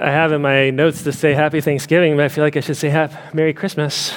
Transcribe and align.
I 0.00 0.10
have 0.10 0.32
in 0.32 0.40
my 0.40 0.70
notes 0.70 1.02
to 1.02 1.12
say 1.12 1.34
Happy 1.34 1.60
Thanksgiving, 1.60 2.16
but 2.16 2.24
I 2.24 2.28
feel 2.28 2.42
like 2.42 2.56
I 2.56 2.60
should 2.60 2.78
say 2.78 2.88
Happy 2.88 3.16
Merry 3.34 3.52
Christmas. 3.52 4.14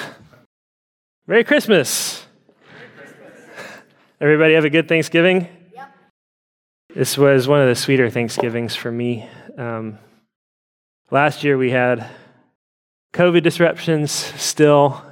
Merry 1.26 1.44
Christmas. 1.44 2.24
Everybody 4.18 4.54
have 4.54 4.64
a 4.64 4.70
good 4.70 4.88
Thanksgiving? 4.88 5.46
Yep. 5.74 5.94
This 6.94 7.18
was 7.18 7.46
one 7.46 7.60
of 7.60 7.68
the 7.68 7.74
sweeter 7.74 8.08
Thanksgivings 8.08 8.74
for 8.74 8.90
me. 8.90 9.28
Um, 9.58 9.98
last 11.10 11.44
year 11.44 11.58
we 11.58 11.70
had 11.70 12.08
COVID 13.12 13.42
disruptions, 13.42 14.10
still 14.10 15.04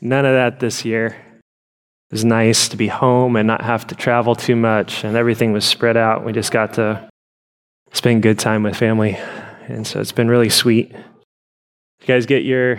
none 0.00 0.24
of 0.24 0.32
that 0.32 0.60
this 0.60 0.82
year. 0.82 1.08
It 1.08 2.12
was 2.12 2.24
nice 2.24 2.68
to 2.70 2.78
be 2.78 2.88
home 2.88 3.36
and 3.36 3.46
not 3.46 3.60
have 3.60 3.86
to 3.88 3.94
travel 3.94 4.34
too 4.34 4.56
much, 4.56 5.04
and 5.04 5.14
everything 5.14 5.52
was 5.52 5.66
spread 5.66 5.98
out. 5.98 6.24
We 6.24 6.32
just 6.32 6.52
got 6.52 6.72
to 6.74 7.06
spend 7.92 8.22
good 8.22 8.38
time 8.38 8.62
with 8.62 8.76
family. 8.76 9.18
And 9.68 9.86
so 9.86 10.00
it's 10.00 10.12
been 10.12 10.28
really 10.28 10.48
sweet. 10.48 10.92
You 10.92 12.06
guys 12.06 12.26
get 12.26 12.44
your 12.44 12.78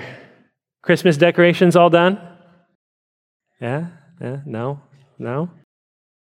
Christmas 0.81 1.17
decorations 1.17 1.75
all 1.75 1.89
done? 1.89 2.19
Yeah? 3.59 3.87
Yeah? 4.21 4.37
No? 4.45 4.81
No? 5.19 5.49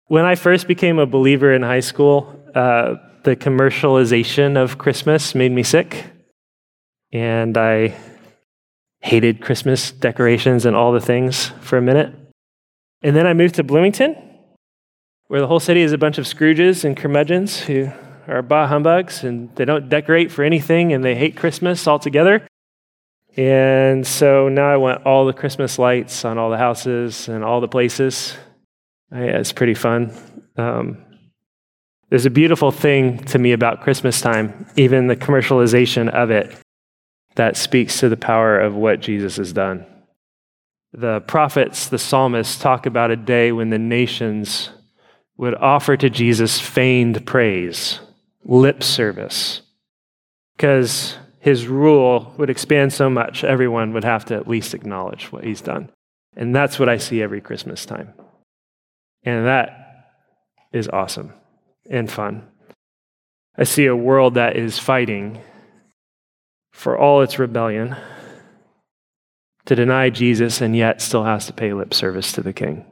When 0.07 0.25
I 0.25 0.35
first 0.35 0.67
became 0.67 0.99
a 0.99 1.07
believer 1.07 1.53
in 1.53 1.63
high 1.63 1.81
school, 1.81 2.45
uh, 2.55 2.97
the 3.23 3.37
commercialization 3.37 4.57
of 4.57 4.79
Christmas 4.79 5.35
made 5.35 5.53
me 5.53 5.63
sick. 5.63 6.05
And 7.13 7.57
I 7.57 7.97
hated 9.01 9.41
Christmas 9.41 9.93
decorations 9.93 10.67
and 10.67 10.75
all 10.75 10.93
the 10.93 11.01
things 11.01 11.53
for 11.61 11.79
a 11.79 11.83
minute. 11.83 12.15
And 13.03 13.15
then 13.15 13.27
I 13.27 13.35
moved 13.35 13.55
to 13.57 13.65
Bloomington, 13.65 14.17
where 15.29 15.41
the 15.41 15.47
whole 15.47 15.61
city 15.61 15.81
is 15.81 15.93
a 15.93 15.99
bunch 15.99 16.19
of 16.19 16.25
Scrooges 16.25 16.85
and 16.85 16.97
curmudgeons 16.97 17.61
who 17.61 17.91
are 18.29 18.43
bah 18.43 18.67
humbugs 18.67 19.25
and 19.25 19.55
they 19.57 19.65
don't 19.65 19.89
decorate 19.89 20.31
for 20.31 20.45
anything 20.45 20.93
and 20.93 21.05
they 21.05 21.15
hate 21.15 21.37
Christmas 21.37 21.87
altogether. 21.87 22.47
And 23.37 24.07
so 24.07 24.49
now 24.49 24.71
I 24.71 24.77
want 24.77 25.07
all 25.07 25.25
the 25.27 25.33
Christmas 25.33 25.79
lights 25.79 26.25
on 26.25 26.39
all 26.39 26.51
the 26.51 26.59
houses 26.59 27.29
and 27.29 27.45
all 27.45 27.61
the 27.61 27.69
places. 27.69 28.37
Yeah, 29.13 29.39
it's 29.39 29.53
pretty 29.53 29.75
fun. 29.75 30.13
Um, 30.57 31.05
there's 32.09 32.27
a 32.27 32.31
beautiful 32.31 32.73
thing 32.73 33.19
to 33.27 33.39
me 33.39 33.53
about 33.53 33.83
Christmas 33.83 34.21
time, 34.21 34.67
even 34.77 35.07
the 35.07 35.17
commercialization 35.17 36.09
of 36.09 36.31
it, 36.31 36.57
that 37.37 37.57
speaks 37.57 38.01
to 38.01 38.09
the 38.09 38.17
power 38.17 38.59
of 38.59 38.75
what 38.75 39.01
Jesus 39.01 39.37
has 39.37 39.53
done. 39.53 39.87
The 40.93 41.21
prophets, 41.21 41.87
the 41.87 41.99
psalmists 41.99 42.59
talk 42.59 42.85
about 42.85 43.13
a 43.13 43.17
day 43.17 43.53
when 43.53 43.71
the 43.71 43.79
nations 43.79 44.71
would 45.37 45.55
offer 45.55 45.97
to 45.97 46.11
Jesus 46.11 46.61
feigned 46.61 47.25
praise 47.27 48.01
lip 48.51 48.83
service 48.83 49.63
because 50.57 51.17
his 51.39 51.69
rule 51.69 52.35
would 52.37 52.51
expand 52.51 52.93
so 52.93 53.09
much, 53.09 53.45
everyone 53.45 53.95
would 53.95 54.05
have 54.05 54.27
to 54.27 54.35
at 54.35 54.49
least 54.49 54.75
acknowledge 54.75 55.33
what 55.33 55.45
he's 55.45 55.63
done. 55.63 55.89
And 56.37 56.55
that's 56.55 56.79
what 56.79 56.89
I 56.89 56.99
see 56.99 57.23
every 57.23 57.41
Christmas 57.41 57.87
time. 57.87 58.13
And 59.23 59.47
that 59.47 60.19
is 60.73 60.89
awesome 60.89 61.33
and 61.89 62.11
fun. 62.11 62.47
I 63.57 63.65
see 63.65 63.87
a 63.87 63.97
world 63.97 64.35
that 64.35 64.57
is 64.57 64.79
fighting 64.79 65.41
for 66.73 66.99
all 66.99 67.23
its 67.23 67.39
rebellion 67.39 67.97
to 69.67 69.75
deny 69.75 70.11
Jesus 70.11 70.61
and 70.61 70.75
yet 70.75 71.01
still 71.01 71.25
has 71.25 71.47
to 71.47 71.53
pay 71.53 71.73
lip 71.73 71.95
service 71.95 72.33
to 72.33 72.43
the 72.43 72.53
king. 72.53 72.85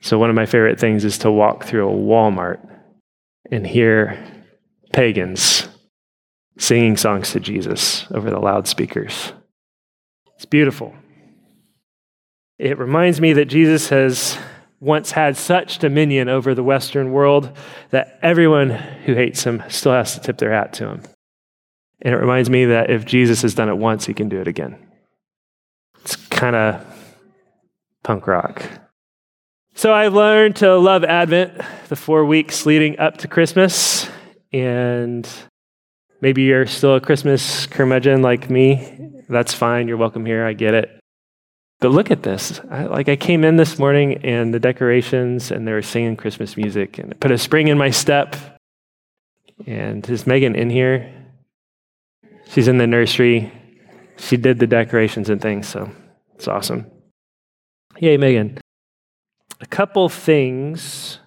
So, 0.00 0.18
one 0.18 0.30
of 0.30 0.36
my 0.36 0.46
favorite 0.46 0.78
things 0.78 1.04
is 1.04 1.18
to 1.18 1.30
walk 1.30 1.64
through 1.64 1.88
a 1.88 1.92
Walmart 1.92 2.60
and 3.50 3.66
hear 3.66 4.18
pagans 4.92 5.68
singing 6.58 6.96
songs 6.96 7.32
to 7.32 7.40
Jesus 7.40 8.06
over 8.10 8.30
the 8.30 8.38
loudspeakers. 8.38 9.32
It's 10.36 10.44
beautiful. 10.44 10.94
It 12.58 12.78
reminds 12.78 13.20
me 13.20 13.32
that 13.34 13.46
Jesus 13.46 13.88
has 13.90 14.38
once 14.80 15.12
had 15.12 15.36
such 15.36 15.78
dominion 15.78 16.28
over 16.28 16.54
the 16.54 16.62
Western 16.62 17.12
world 17.12 17.56
that 17.90 18.18
everyone 18.22 18.70
who 18.70 19.14
hates 19.14 19.44
him 19.44 19.62
still 19.68 19.92
has 19.92 20.14
to 20.14 20.20
tip 20.20 20.38
their 20.38 20.52
hat 20.52 20.72
to 20.74 20.88
him. 20.88 21.02
And 22.02 22.14
it 22.14 22.18
reminds 22.18 22.48
me 22.48 22.66
that 22.66 22.90
if 22.90 23.04
Jesus 23.04 23.42
has 23.42 23.54
done 23.54 23.68
it 23.68 23.76
once, 23.76 24.06
he 24.06 24.14
can 24.14 24.28
do 24.28 24.40
it 24.40 24.46
again. 24.46 24.76
It's 26.02 26.14
kind 26.16 26.54
of 26.54 26.84
punk 28.04 28.26
rock. 28.26 28.64
So 29.74 29.92
I've 29.92 30.14
learned 30.14 30.56
to 30.56 30.76
love 30.76 31.04
Advent, 31.04 31.60
the 31.88 31.96
four 31.96 32.24
weeks 32.24 32.66
leading 32.66 32.98
up 32.98 33.18
to 33.18 33.28
Christmas 33.28 34.08
and 34.52 35.28
maybe 36.20 36.42
you're 36.42 36.66
still 36.66 36.96
a 36.96 37.00
Christmas 37.00 37.66
curmudgeon 37.66 38.22
like 38.22 38.50
me, 38.50 39.24
that's 39.28 39.52
fine. 39.52 39.88
You're 39.88 39.96
welcome 39.96 40.24
here. 40.24 40.44
I 40.44 40.52
get 40.52 40.74
it. 40.74 40.98
But 41.80 41.92
look 41.92 42.10
at 42.10 42.22
this. 42.22 42.60
I, 42.70 42.84
like 42.84 43.08
I 43.08 43.16
came 43.16 43.44
in 43.44 43.56
this 43.56 43.78
morning 43.78 44.24
and 44.24 44.52
the 44.52 44.58
decorations 44.58 45.50
and 45.50 45.66
they 45.66 45.72
were 45.72 45.82
singing 45.82 46.16
Christmas 46.16 46.56
music 46.56 46.98
and 46.98 47.12
it 47.12 47.20
put 47.20 47.30
a 47.30 47.38
spring 47.38 47.68
in 47.68 47.78
my 47.78 47.90
step. 47.90 48.36
And 49.66 50.08
is 50.08 50.26
Megan 50.26 50.56
in 50.56 50.70
here? 50.70 51.12
She's 52.48 52.68
in 52.68 52.78
the 52.78 52.86
nursery. 52.86 53.52
She 54.16 54.36
did 54.36 54.58
the 54.58 54.66
decorations 54.66 55.30
and 55.30 55.40
things, 55.40 55.68
so 55.68 55.90
it's 56.34 56.48
awesome. 56.48 56.90
Yay, 57.98 58.16
Megan. 58.16 58.58
A 59.60 59.66
couple 59.66 60.08
things 60.08 61.18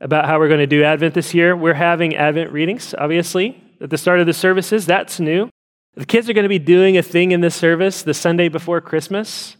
about 0.00 0.26
how 0.26 0.38
we're 0.38 0.48
going 0.48 0.60
to 0.60 0.66
do 0.66 0.82
Advent 0.82 1.14
this 1.14 1.34
year. 1.34 1.54
We're 1.56 1.74
having 1.74 2.16
Advent 2.16 2.52
readings, 2.52 2.94
obviously, 2.96 3.62
at 3.80 3.90
the 3.90 3.98
start 3.98 4.20
of 4.20 4.26
the 4.26 4.32
services. 4.32 4.86
That's 4.86 5.20
new. 5.20 5.50
The 5.94 6.06
kids 6.06 6.30
are 6.30 6.32
going 6.32 6.44
to 6.44 6.48
be 6.48 6.58
doing 6.58 6.96
a 6.96 7.02
thing 7.02 7.32
in 7.32 7.40
this 7.40 7.54
service 7.54 8.02
the 8.02 8.14
Sunday 8.14 8.48
before 8.48 8.80
Christmas. 8.80 9.56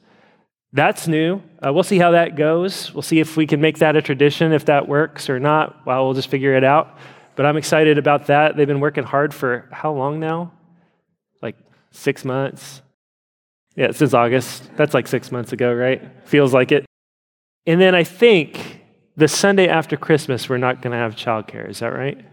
That's 0.72 1.08
new. 1.08 1.42
Uh, 1.64 1.72
we'll 1.72 1.82
see 1.82 1.98
how 1.98 2.12
that 2.12 2.36
goes. 2.36 2.94
We'll 2.94 3.02
see 3.02 3.18
if 3.18 3.36
we 3.36 3.46
can 3.46 3.60
make 3.60 3.78
that 3.78 3.96
a 3.96 4.02
tradition, 4.02 4.52
if 4.52 4.66
that 4.66 4.88
works 4.88 5.28
or 5.28 5.40
not. 5.40 5.84
Well, 5.84 6.04
we'll 6.04 6.14
just 6.14 6.28
figure 6.28 6.54
it 6.54 6.62
out. 6.62 6.96
But 7.34 7.46
I'm 7.46 7.56
excited 7.56 7.98
about 7.98 8.26
that. 8.26 8.56
They've 8.56 8.66
been 8.66 8.80
working 8.80 9.04
hard 9.04 9.34
for 9.34 9.68
how 9.72 9.92
long 9.92 10.20
now? 10.20 10.52
Like 11.42 11.56
six 11.90 12.24
months. 12.24 12.82
Yeah, 13.74 13.90
since 13.90 14.14
August. 14.14 14.70
That's 14.76 14.94
like 14.94 15.08
six 15.08 15.32
months 15.32 15.52
ago, 15.52 15.72
right? 15.74 16.02
Feels 16.24 16.54
like 16.54 16.70
it. 16.70 16.86
And 17.66 17.80
then 17.80 17.94
I 17.94 18.04
think 18.04 18.79
the 19.16 19.28
Sunday 19.28 19.68
after 19.68 19.96
Christmas, 19.96 20.48
we're 20.48 20.58
not 20.58 20.82
going 20.82 20.92
to 20.92 20.98
have 20.98 21.16
childcare. 21.16 21.68
Is 21.68 21.80
that 21.80 21.92
right? 21.92 22.24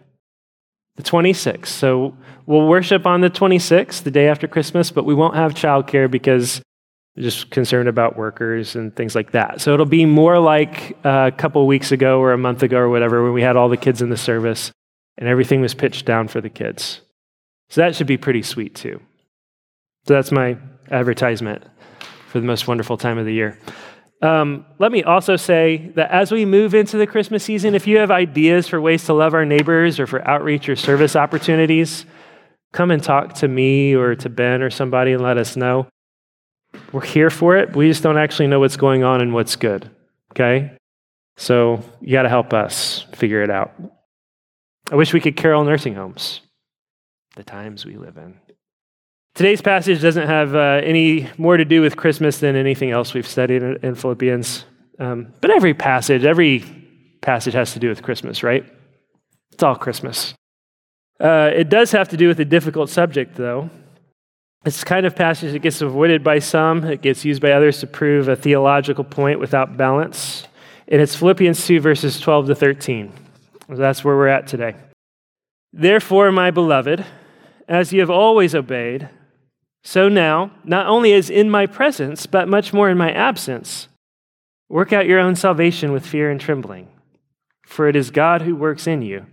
The 0.96 1.04
26th. 1.04 1.68
So 1.68 2.16
we'll 2.46 2.68
worship 2.68 3.06
on 3.06 3.22
the 3.22 3.30
26th, 3.30 4.04
the 4.04 4.12
day 4.12 4.28
after 4.28 4.48
Christmas, 4.48 4.92
but 4.92 5.06
we 5.06 5.14
won't 5.14 5.36
have 5.36 5.54
childcare 5.54 6.10
because 6.10 6.62
we're 7.16 7.24
just 7.24 7.50
concerned 7.50 7.90
about 7.90 8.18
workers 8.18 8.76
and 8.76 8.96
things 8.96 9.16
like 9.16 9.32
that. 9.32 9.62
So 9.62 9.74
it'll 9.74 9.86
be 9.86 10.06
more 10.06 10.40
like 10.40 10.98
uh, 11.04 11.32
a 11.34 11.36
couple 11.36 11.66
weeks 11.68 11.92
ago 11.92 12.20
or 12.20 12.32
a 12.32 12.38
month 12.38 12.64
ago 12.64 12.78
or 12.78 12.90
whatever 12.90 13.24
when 13.24 13.34
we 13.34 13.42
had 13.42 13.56
all 13.56 13.70
the 13.70 13.78
kids 13.78 14.02
in 14.02 14.10
the 14.10 14.18
service 14.18 14.72
and 15.18 15.28
everything 15.28 15.62
was 15.62 15.74
pitched 15.74 16.06
down 16.06 16.28
for 16.28 16.42
the 16.42 16.50
kids. 16.50 17.02
So 17.70 17.82
that 17.82 17.96
should 17.96 18.08
be 18.08 18.18
pretty 18.18 18.44
sweet 18.44 18.76
too. 18.76 19.02
So 20.08 20.14
that's 20.14 20.32
my 20.32 20.58
advertisement 20.90 21.64
for 22.30 22.40
the 22.40 22.46
most 22.46 22.68
wonderful 22.68 22.98
time 22.98 23.18
of 23.18 23.26
the 23.26 23.34
year. 23.34 23.58
Um, 24.22 24.66
let 24.80 24.92
me 24.92 25.04
also 25.04 25.36
say 25.36 25.92
that 25.96 26.10
as 26.10 26.32
we 26.32 26.44
move 26.44 26.74
into 26.74 26.98
the 26.98 27.06
Christmas 27.06 27.44
season, 27.44 27.76
if 27.76 27.86
you 27.86 27.98
have 27.98 28.10
ideas 28.10 28.68
for 28.68 28.82
ways 28.82 29.06
to 29.06 29.14
love 29.14 29.34
our 29.34 29.46
neighbors 29.46 30.00
or 30.00 30.08
for 30.08 30.28
outreach 30.28 30.68
or 30.70 30.76
service 30.76 31.16
opportunities, 31.16 32.06
come 32.74 32.90
and 32.90 33.04
talk 33.04 33.36
to 33.36 33.48
me 33.48 33.96
or 33.96 34.16
to 34.16 34.30
Ben 34.30 34.62
or 34.64 34.72
somebody 34.72 35.14
and 35.14 35.22
let 35.22 35.38
us 35.38 35.56
know. 35.56 35.88
We're 36.92 37.06
here 37.06 37.30
for 37.30 37.58
it. 37.58 37.76
We 37.76 37.88
just 37.88 38.04
don't 38.04 38.18
actually 38.18 38.48
know 38.48 38.60
what's 38.60 38.78
going 38.78 39.04
on 39.04 39.22
and 39.22 39.34
what's 39.34 39.56
good. 39.56 39.90
Okay? 40.32 40.76
So 41.38 41.84
you 42.02 42.12
got 42.12 42.24
to 42.24 42.30
help 42.30 42.54
us 42.54 43.06
figure 43.14 43.44
it 43.44 43.52
out. 43.52 43.74
I 44.92 44.96
wish 44.96 45.14
we 45.14 45.20
could 45.20 45.36
carol 45.36 45.64
nursing 45.64 45.94
homes, 45.94 46.42
the 47.36 47.44
times 47.44 47.86
we 47.86 47.98
live 47.98 48.18
in. 48.18 48.40
Today's 49.38 49.62
passage 49.62 50.02
doesn't 50.02 50.26
have 50.26 50.56
uh, 50.56 50.82
any 50.84 51.30
more 51.38 51.58
to 51.58 51.64
do 51.64 51.80
with 51.80 51.96
Christmas 51.96 52.40
than 52.40 52.56
anything 52.56 52.90
else 52.90 53.14
we've 53.14 53.28
studied 53.28 53.62
in, 53.62 53.94
Philippians. 53.94 54.66
Um, 54.98 55.32
but 55.42 55.52
every 55.52 55.76
passage, 55.76 56.26
every 56.26 56.66
passage 57.22 57.54
has 57.54 57.74
to 57.74 57.80
do 57.80 57.88
with 57.88 58.02
Christmas, 58.02 58.42
right? 58.42 58.66
It's 59.52 59.62
all 59.62 59.76
Christmas. 59.76 60.34
Uh, 61.20 61.52
it 61.54 61.70
does 61.70 61.92
have 61.92 62.10
to 62.10 62.18
do 62.18 62.28
with 62.28 62.40
a 62.40 62.46
difficult 62.46 62.90
subject, 62.90 63.36
though. 63.36 63.70
It's 64.66 64.84
kind 64.84 65.06
of 65.06 65.16
passage 65.16 65.52
that 65.52 65.60
gets 65.60 65.84
avoided 65.84 66.24
by 66.24 66.40
some, 66.40 66.84
it 66.86 67.04
gets 67.04 67.24
used 67.24 67.40
by 67.40 67.52
others 67.52 67.80
to 67.82 67.86
prove 67.86 68.30
a 68.30 68.36
theological 68.36 69.04
point 69.04 69.40
without 69.40 69.78
balance. 69.78 70.48
And 70.88 71.00
it's 71.00 71.16
Philippians 71.16 71.64
2, 71.64 71.80
verses 71.80 72.20
12 72.20 72.48
to 72.48 72.56
13. 72.56 73.14
That's 73.70 74.04
where 74.04 74.16
we're 74.16 74.30
at 74.30 74.48
today. 74.48 74.74
Therefore, 75.74 76.32
my 76.32 76.50
beloved, 76.50 77.06
as 77.68 77.94
you 77.94 78.00
have 78.00 78.10
always 78.10 78.56
obeyed, 78.56 79.10
so 79.88 80.10
now, 80.10 80.52
not 80.66 80.86
only 80.88 81.14
as 81.14 81.30
in 81.30 81.50
my 81.50 81.66
presence, 81.66 82.26
but 82.26 82.50
much 82.50 82.74
more 82.74 82.90
in 82.90 82.98
my 82.98 83.10
absence, 83.10 83.88
work 84.68 84.92
out 84.92 85.06
your 85.06 85.18
own 85.18 85.34
salvation 85.34 85.94
with 85.94 86.06
fear 86.06 86.30
and 86.30 86.42
trembling. 86.42 86.90
For 87.66 87.88
it 87.88 87.96
is 87.96 88.12
God 88.12 88.42
who 88.42 88.54
works 88.54 88.86
in 88.86 89.02
you, 89.02 89.28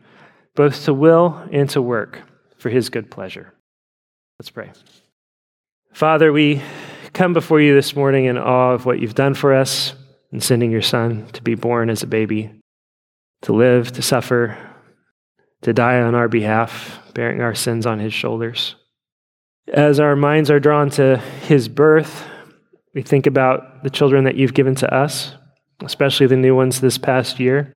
both 0.55 0.85
to 0.85 0.95
will 0.95 1.43
and 1.51 1.69
to 1.71 1.83
work 1.83 2.23
for 2.57 2.69
his 2.69 2.89
good 2.89 3.11
pleasure. 3.11 3.53
Let's 4.39 4.51
pray. 4.51 4.71
Father, 5.93 6.33
we 6.33 6.63
come 7.13 7.33
before 7.33 7.61
you 7.61 7.75
this 7.75 7.97
morning 7.97 8.27
in 8.27 8.39
awe 8.39 8.75
of 8.75 8.87
what 8.87 9.01
you've 9.01 9.17
done 9.17 9.35
for 9.35 9.53
us 9.53 9.95
in 10.31 10.39
sending 10.39 10.71
your 10.71 10.83
son 10.83 11.27
to 11.33 11.43
be 11.43 11.57
born 11.57 11.91
as 11.91 12.05
a 12.05 12.07
baby, 12.07 12.53
to 13.43 13.53
live, 13.53 13.91
to 13.91 14.03
suffer, 14.03 14.57
to 15.63 15.73
die 15.73 16.01
on 16.01 16.15
our 16.15 16.29
behalf, 16.29 17.01
bearing 17.13 17.41
our 17.41 17.57
sins 17.57 17.87
on 17.87 17.99
his 17.99 18.15
shoulders. 18.15 18.77
As 19.73 19.99
our 19.99 20.15
minds 20.15 20.51
are 20.51 20.61
drawn 20.61 20.91
to 20.91 21.17
his 21.17 21.69
birth, 21.69 22.27
we 22.95 23.03
think 23.03 23.27
about 23.27 23.83
the 23.83 23.91
children 23.91 24.25
that 24.25 24.37
you've 24.37 24.55
given 24.55 24.75
to 24.77 24.95
us, 24.95 25.35
especially 25.83 26.27
the 26.27 26.37
new 26.37 26.55
ones 26.55 26.81
this 26.81 26.99
past 26.99 27.41
year. 27.41 27.73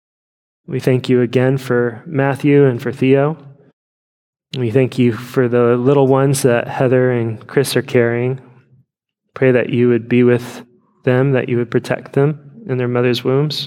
We 0.67 0.81
thank 0.81 1.09
you 1.09 1.23
again 1.23 1.57
for 1.57 2.03
Matthew 2.07 2.67
and 2.67 2.81
for 2.81 2.93
Theo. 2.93 3.39
We 4.57 4.71
thank 4.71 4.99
you 4.99 5.15
for 5.15 5.49
the 5.49 5.77
little 5.77 6.07
ones 6.07 6.43
that 6.43 6.69
Heather 6.69 7.11
and 7.11 7.45
Chris 7.47 7.75
are 7.75 7.83
carrying. 7.83 8.41
Pray 9.35 9.51
that 9.53 9.71
you 9.71 9.89
would 9.89 10.09
be 10.09 10.23
with 10.23 10.67
them, 11.05 11.33
that 11.33 11.49
you 11.49 11.57
would 11.57 11.71
protect 11.71 12.13
them 12.13 12.65
in 12.69 12.77
their 12.77 12.89
mother's 12.89 13.25
wombs, 13.25 13.67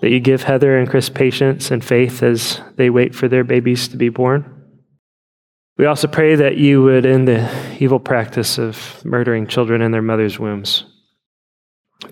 that 0.00 0.10
you 0.10 0.18
give 0.18 0.44
Heather 0.44 0.78
and 0.78 0.88
Chris 0.88 1.10
patience 1.10 1.70
and 1.70 1.84
faith 1.84 2.22
as 2.22 2.60
they 2.76 2.88
wait 2.88 3.14
for 3.14 3.28
their 3.28 3.44
babies 3.44 3.86
to 3.88 3.98
be 3.98 4.08
born. 4.08 4.57
We 5.78 5.86
also 5.86 6.08
pray 6.08 6.34
that 6.34 6.58
you 6.58 6.82
would 6.82 7.06
end 7.06 7.28
the 7.28 7.48
evil 7.78 8.00
practice 8.00 8.58
of 8.58 9.02
murdering 9.04 9.46
children 9.46 9.80
in 9.80 9.92
their 9.92 10.02
mother's 10.02 10.38
wombs. 10.38 10.84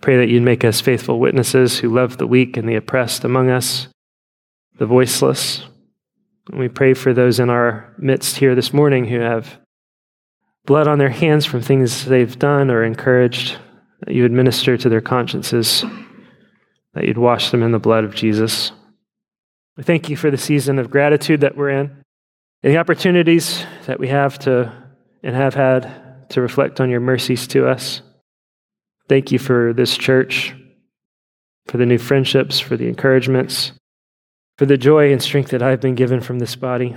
Pray 0.01 0.17
that 0.17 0.29
you'd 0.29 0.43
make 0.43 0.65
us 0.65 0.81
faithful 0.81 1.21
witnesses 1.21 1.79
who 1.79 1.93
love 1.93 2.17
the 2.17 2.27
weak 2.27 2.57
and 2.57 2.69
the 2.69 2.77
oppressed 2.77 3.25
among 3.25 3.51
us, 3.51 3.89
the 4.79 4.87
voiceless, 4.87 5.65
we 6.53 6.69
pray 6.69 6.95
for 6.95 7.13
those 7.13 7.41
in 7.41 7.51
our 7.51 7.93
midst 7.99 8.37
here 8.37 8.55
this 8.55 8.73
morning 8.73 9.07
who 9.07 9.19
have 9.19 9.59
blood 10.65 10.87
on 10.87 10.99
their 10.99 11.09
hands 11.09 11.45
from 11.45 11.61
things 11.61 12.05
they've 12.05 12.39
done 12.39 12.71
or 12.71 12.85
encouraged, 12.85 13.59
that 14.01 14.15
you 14.15 14.25
administer 14.25 14.77
to 14.77 14.89
their 14.89 15.01
consciences, 15.01 15.85
that 16.95 17.05
you'd 17.05 17.19
wash 17.19 17.51
them 17.51 17.63
in 17.63 17.73
the 17.73 17.79
blood 17.79 18.05
of 18.05 18.15
Jesus. 18.15 18.71
We 19.77 19.83
thank 19.83 20.09
you 20.09 20.17
for 20.17 20.31
the 20.31 20.39
season 20.39 20.79
of 20.79 20.91
gratitude 20.91 21.41
that 21.41 21.57
we're 21.57 21.71
in 21.71 22.05
and 22.63 22.73
the 22.73 22.79
opportunities 22.79 23.65
that 23.87 24.01
we 24.01 24.09
have 24.09 24.39
to 24.41 24.73
and 25.23 25.35
have 25.35 25.55
had 25.55 26.29
to 26.31 26.41
reflect 26.41 26.81
on 26.81 26.91
your 26.91 27.01
mercies 27.01 27.47
to 27.49 27.67
us. 27.67 28.03
Thank 29.09 29.31
you 29.31 29.39
for 29.39 29.73
this 29.73 29.97
church, 29.97 30.55
for 31.67 31.77
the 31.77 31.87
new 31.87 31.99
friendships, 31.99 32.59
for 32.59 32.77
the 32.77 32.89
encouragements 32.89 33.73
for 34.57 34.67
the 34.67 34.79
joy 34.79 35.13
and 35.13 35.23
strength 35.23 35.51
that 35.51 35.63
I've 35.63 35.81
been 35.81 35.95
given 35.95 36.21
from 36.21 36.39
this 36.39 36.57
body. 36.57 36.95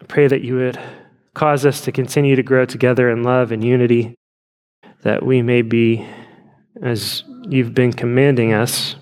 I 0.00 0.04
pray 0.06 0.28
that 0.28 0.42
you 0.42 0.56
would 0.56 0.80
cause 1.34 1.66
us 1.66 1.80
to 1.82 1.92
continue 1.92 2.36
to 2.36 2.42
grow 2.42 2.64
together 2.64 3.10
in 3.10 3.22
love 3.22 3.50
and 3.50 3.64
unity, 3.64 4.14
that 5.02 5.24
we 5.24 5.42
may 5.42 5.62
be, 5.62 6.06
as 6.82 7.24
you've 7.48 7.74
been 7.74 7.92
commanding 7.92 8.52
us 8.52 8.94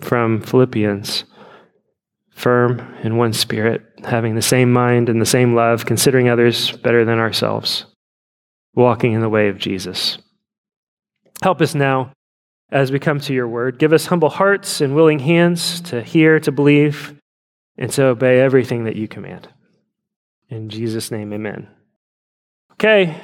from 0.00 0.40
Philippians, 0.40 1.24
firm 2.30 2.94
in 3.02 3.16
one 3.16 3.32
spirit, 3.32 3.82
having 4.06 4.34
the 4.34 4.42
same 4.42 4.72
mind 4.72 5.08
and 5.08 5.20
the 5.20 5.26
same 5.26 5.54
love, 5.54 5.84
considering 5.84 6.28
others 6.28 6.72
better 6.72 7.04
than 7.04 7.18
ourselves, 7.18 7.86
walking 8.74 9.12
in 9.12 9.20
the 9.20 9.28
way 9.28 9.48
of 9.48 9.58
Jesus. 9.58 10.18
Help 11.42 11.60
us 11.60 11.74
now 11.74 12.12
as 12.70 12.92
we 12.92 12.98
come 12.98 13.20
to 13.20 13.34
your 13.34 13.48
word. 13.48 13.78
Give 13.78 13.92
us 13.92 14.06
humble 14.06 14.30
hearts 14.30 14.80
and 14.80 14.94
willing 14.94 15.18
hands 15.18 15.80
to 15.82 16.02
hear, 16.02 16.38
to 16.40 16.52
believe, 16.52 17.14
and 17.76 17.90
to 17.92 18.06
obey 18.06 18.40
everything 18.40 18.84
that 18.84 18.96
you 18.96 19.08
command. 19.08 19.48
In 20.48 20.68
Jesus' 20.68 21.10
name, 21.10 21.32
amen. 21.32 21.68
Okay, 22.72 23.20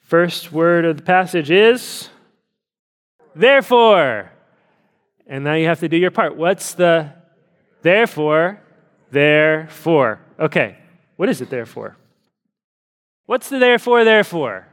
first 0.00 0.52
word 0.52 0.84
of 0.84 0.98
the 0.98 1.02
passage 1.02 1.50
is 1.50 2.10
therefore. 3.34 4.32
And 5.26 5.44
now 5.44 5.54
you 5.54 5.66
have 5.66 5.80
to 5.80 5.88
do 5.88 5.96
your 5.96 6.10
part. 6.10 6.36
What's 6.36 6.74
the 6.74 7.12
therefore? 7.82 8.60
Therefore. 9.10 10.20
Okay, 10.38 10.78
what 11.16 11.28
is 11.28 11.40
it 11.40 11.50
therefore? 11.50 11.96
What's 13.26 13.48
the 13.48 13.58
therefore, 13.58 14.04
therefore? 14.04 14.66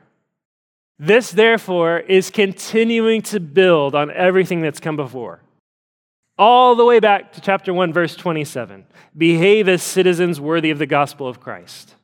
This, 1.00 1.32
therefore, 1.32 2.00
is 2.00 2.30
continuing 2.30 3.22
to 3.24 3.40
build 3.40 3.96
on 3.96 4.12
everything 4.12 4.62
that's 4.62 4.80
come 4.80 4.96
before 4.96 5.42
all 6.38 6.76
the 6.76 6.86
way 6.86 7.00
back 7.00 7.34
to 7.34 7.42
chapter 7.42 7.74
1, 7.74 7.94
verse 7.94 8.16
27. 8.16 8.86
Behave 9.16 9.68
as 9.68 9.84
citizens 9.84 10.42
worthy 10.42 10.72
of 10.72 10.80
the 10.80 10.86
gospel 10.86 11.28
of 11.28 11.40
Christ. 11.40 11.96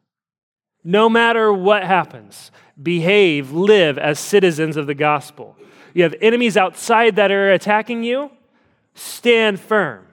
No 0.83 1.09
matter 1.09 1.51
what 1.51 1.83
happens, 1.83 2.51
behave, 2.81 3.51
live 3.51 3.97
as 3.97 4.19
citizens 4.19 4.77
of 4.77 4.87
the 4.87 4.93
gospel. 4.93 5.55
You 5.93 6.03
have 6.03 6.15
enemies 6.21 6.55
outside 6.55 7.15
that 7.15 7.31
are 7.31 7.51
attacking 7.51 8.03
you, 8.03 8.31
stand 8.93 9.59
firm. 9.59 10.05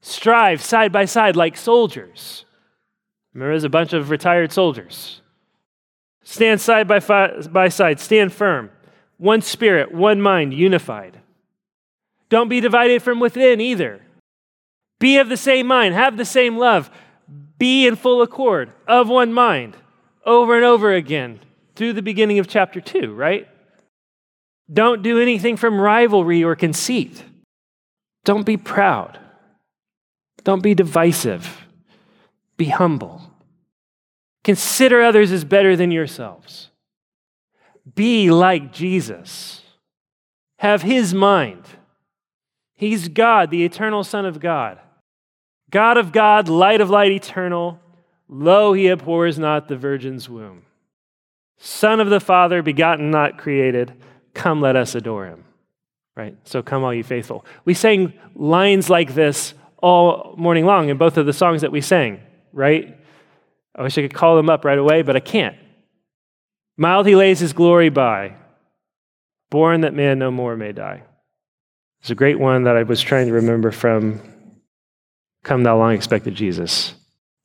Strive 0.00 0.62
side 0.62 0.92
by 0.92 1.04
side 1.04 1.36
like 1.36 1.56
soldiers. 1.56 2.44
Remember, 3.34 3.52
there's 3.52 3.64
a 3.64 3.68
bunch 3.68 3.92
of 3.92 4.10
retired 4.10 4.52
soldiers. 4.52 5.20
Stand 6.22 6.60
side 6.60 6.88
by, 6.88 7.00
fi- 7.00 7.40
by 7.50 7.68
side, 7.68 8.00
stand 8.00 8.32
firm. 8.32 8.70
One 9.18 9.42
spirit, 9.42 9.92
one 9.92 10.20
mind, 10.20 10.54
unified. 10.54 11.20
Don't 12.28 12.48
be 12.48 12.60
divided 12.60 13.02
from 13.02 13.20
within 13.20 13.60
either. 13.60 14.00
Be 14.98 15.18
of 15.18 15.28
the 15.28 15.36
same 15.36 15.66
mind, 15.66 15.94
have 15.94 16.16
the 16.16 16.24
same 16.24 16.56
love, 16.56 16.90
be 17.58 17.86
in 17.86 17.96
full 17.96 18.22
accord, 18.22 18.72
of 18.86 19.08
one 19.08 19.32
mind, 19.32 19.76
over 20.24 20.56
and 20.56 20.64
over 20.64 20.92
again 20.92 21.40
through 21.74 21.92
the 21.92 22.02
beginning 22.02 22.38
of 22.38 22.46
chapter 22.46 22.80
2, 22.80 23.12
right? 23.14 23.48
Don't 24.72 25.02
do 25.02 25.20
anything 25.20 25.56
from 25.56 25.80
rivalry 25.80 26.44
or 26.44 26.54
conceit. 26.54 27.24
Don't 28.24 28.46
be 28.46 28.56
proud. 28.56 29.18
Don't 30.44 30.62
be 30.62 30.74
divisive. 30.74 31.66
Be 32.56 32.66
humble. 32.66 33.22
Consider 34.44 35.02
others 35.02 35.32
as 35.32 35.44
better 35.44 35.76
than 35.76 35.90
yourselves. 35.90 36.70
Be 37.94 38.30
like 38.30 38.72
Jesus. 38.72 39.62
Have 40.58 40.82
his 40.82 41.14
mind 41.14 41.64
He's 42.80 43.08
God, 43.08 43.50
the 43.50 43.62
eternal 43.62 44.02
Son 44.02 44.24
of 44.24 44.40
God. 44.40 44.78
God 45.70 45.98
of 45.98 46.12
God, 46.12 46.48
light 46.48 46.80
of 46.80 46.88
light, 46.88 47.12
eternal. 47.12 47.78
Lo, 48.26 48.72
he 48.72 48.88
abhors 48.88 49.38
not 49.38 49.68
the 49.68 49.76
virgin's 49.76 50.30
womb. 50.30 50.62
Son 51.58 52.00
of 52.00 52.08
the 52.08 52.20
Father, 52.20 52.62
begotten, 52.62 53.10
not 53.10 53.36
created. 53.36 53.92
Come, 54.32 54.62
let 54.62 54.76
us 54.76 54.94
adore 54.94 55.26
him. 55.26 55.44
Right? 56.16 56.38
So 56.44 56.62
come, 56.62 56.82
all 56.82 56.94
you 56.94 57.04
faithful. 57.04 57.44
We 57.66 57.74
sang 57.74 58.14
lines 58.34 58.88
like 58.88 59.14
this 59.14 59.52
all 59.82 60.34
morning 60.36 60.66
long 60.66 60.88
in 60.88 60.98
both 60.98 61.16
of 61.16 61.26
the 61.26 61.32
songs 61.32 61.62
that 61.62 61.72
we 61.72 61.80
sang, 61.80 62.20
right? 62.52 62.96
I 63.74 63.82
wish 63.82 63.96
I 63.96 64.02
could 64.02 64.14
call 64.14 64.36
them 64.36 64.50
up 64.50 64.64
right 64.64 64.78
away, 64.78 65.02
but 65.02 65.16
I 65.16 65.20
can't. 65.20 65.56
Mild 66.76 67.06
he 67.06 67.16
lays 67.16 67.40
his 67.40 67.52
glory 67.52 67.88
by, 67.88 68.36
born 69.50 69.82
that 69.82 69.94
man 69.94 70.18
no 70.18 70.30
more 70.30 70.56
may 70.56 70.72
die. 70.72 71.02
It's 72.00 72.10
a 72.10 72.14
great 72.14 72.38
one 72.38 72.64
that 72.64 72.76
I 72.76 72.82
was 72.82 73.02
trying 73.02 73.26
to 73.26 73.34
remember 73.34 73.70
from 73.70 74.22
Come 75.44 75.62
Thou 75.62 75.78
Long 75.78 75.92
Expected 75.92 76.34
Jesus. 76.34 76.94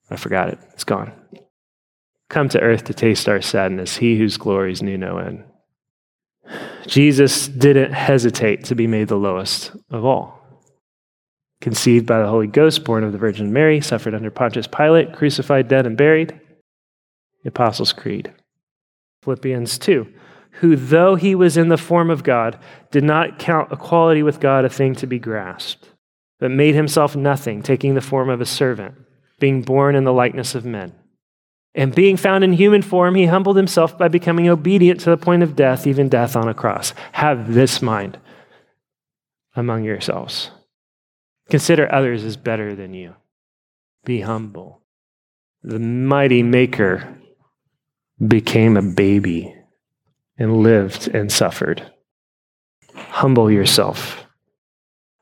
I 0.10 0.16
forgot 0.16 0.50
it. 0.50 0.60
It's 0.74 0.84
gone. 0.84 1.12
Come 2.30 2.50
to 2.50 2.62
earth 2.62 2.86
to 2.86 2.94
taste 2.94 3.28
our 3.28 3.42
sadness, 3.42 3.98
he 3.98 4.18
whose 4.18 4.38
glories 4.38 4.82
knew 4.82 4.98
no 4.98 5.18
end. 5.18 5.44
Jesus 6.88 7.48
didn't 7.48 7.94
hesitate 7.94 8.66
to 8.66 8.76
be 8.76 8.88
made 8.88 9.08
the 9.08 9.18
lowest 9.18 9.72
of 9.90 10.06
all. 10.06 10.45
Conceived 11.62 12.06
by 12.06 12.20
the 12.20 12.28
Holy 12.28 12.48
Ghost, 12.48 12.84
born 12.84 13.04
of 13.04 13.12
the 13.12 13.18
Virgin 13.18 13.52
Mary, 13.54 13.82
suffered 13.82 14.14
under 14.14 14.30
Pontius 14.30 14.68
Pilate, 14.68 15.14
crucified, 15.14 15.68
dead, 15.68 15.86
and 15.86 15.98
buried. 15.98 16.40
The 17.44 17.50
Apostles' 17.50 17.94
Creed. 17.94 18.34
Philippians 19.24 19.78
2 19.80 20.08
who, 20.60 20.76
though 20.76 21.16
he 21.16 21.36
was 21.36 21.58
in 21.58 21.68
the 21.70 21.78
form 21.78 22.10
of 22.10 22.24
God, 22.24 22.58
did 22.92 23.04
not 23.04 23.40
count 23.40 23.72
equality 23.72 24.24
with 24.24 24.40
God 24.40 24.64
a 24.64 24.70
thing 24.70 24.96
to 24.96 25.08
be 25.08 25.20
grasped, 25.20 25.90
but 26.40 26.52
made 26.52 26.76
himself 26.76 27.16
nothing, 27.16 27.62
taking 27.62 27.94
the 27.94 28.02
form 28.02 28.30
of 28.30 28.40
a 28.40 28.46
servant, 28.46 28.96
being 29.40 29.62
born 29.62 29.96
in 29.96 30.06
the 30.06 30.14
likeness 30.14 30.56
of 30.56 30.66
men. 30.66 30.94
And 31.74 31.94
being 31.94 32.16
found 32.16 32.46
in 32.46 32.54
human 32.54 32.82
form, 32.82 33.16
he 33.16 33.26
humbled 33.26 33.58
himself 33.58 33.98
by 33.98 34.08
becoming 34.08 34.48
obedient 34.48 35.02
to 35.02 35.10
the 35.10 35.18
point 35.18 35.44
of 35.44 35.58
death, 35.58 35.86
even 35.86 36.08
death 36.08 36.38
on 36.38 36.48
a 36.48 36.54
cross. 36.54 36.94
Have 37.12 37.54
this 37.54 37.82
mind 37.82 38.18
among 39.58 39.84
yourselves. 39.84 40.52
Consider 41.50 41.94
others 41.94 42.24
as 42.24 42.38
better 42.38 42.76
than 42.76 42.94
you. 42.94 43.16
Be 44.04 44.22
humble. 44.22 44.82
The 45.64 45.80
mighty 45.80 46.44
maker 46.44 47.18
became 48.26 48.78
a 48.78 48.82
baby 48.82 49.56
and 50.38 50.58
lived 50.58 51.08
and 51.08 51.32
suffered. 51.32 51.92
Humble 52.94 53.52
yourself. 53.52 54.26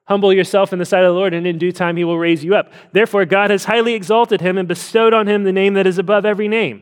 Humble 0.06 0.34
yourself 0.34 0.74
in 0.74 0.80
the 0.80 0.86
sight 0.86 1.04
of 1.04 1.14
the 1.14 1.18
Lord, 1.18 1.34
and 1.34 1.48
in 1.48 1.58
due 1.58 1.72
time 1.72 1.96
he 1.96 2.04
will 2.04 2.20
raise 2.20 2.44
you 2.44 2.56
up. 2.56 2.72
Therefore, 2.92 3.26
God 3.26 3.52
has 3.52 3.66
highly 3.66 3.94
exalted 3.94 4.42
him 4.42 4.58
and 4.58 4.68
bestowed 4.68 5.14
on 5.14 5.28
him 5.28 5.44
the 5.44 5.54
name 5.54 5.76
that 5.76 5.88
is 5.88 5.98
above 5.98 6.26
every 6.26 6.50
name, 6.50 6.82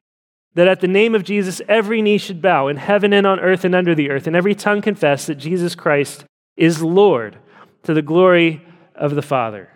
that 0.55 0.67
at 0.67 0.79
the 0.79 0.87
name 0.87 1.13
of 1.13 1.23
Jesus 1.23 1.61
every 1.67 2.01
knee 2.01 2.17
should 2.17 2.41
bow 2.41 2.67
in 2.67 2.77
heaven 2.77 3.13
and 3.13 3.27
on 3.27 3.39
earth 3.39 3.63
and 3.63 3.75
under 3.75 3.93
the 3.93 4.09
earth, 4.09 4.25
and 4.25 4.35
every 4.35 4.55
tongue 4.55 4.81
confess 4.81 5.27
that 5.27 5.35
Jesus 5.35 5.75
Christ 5.75 6.25
is 6.57 6.81
Lord 6.81 7.37
to 7.83 7.93
the 7.93 8.01
glory 8.01 8.65
of 8.95 9.15
the 9.15 9.21
Father. 9.21 9.69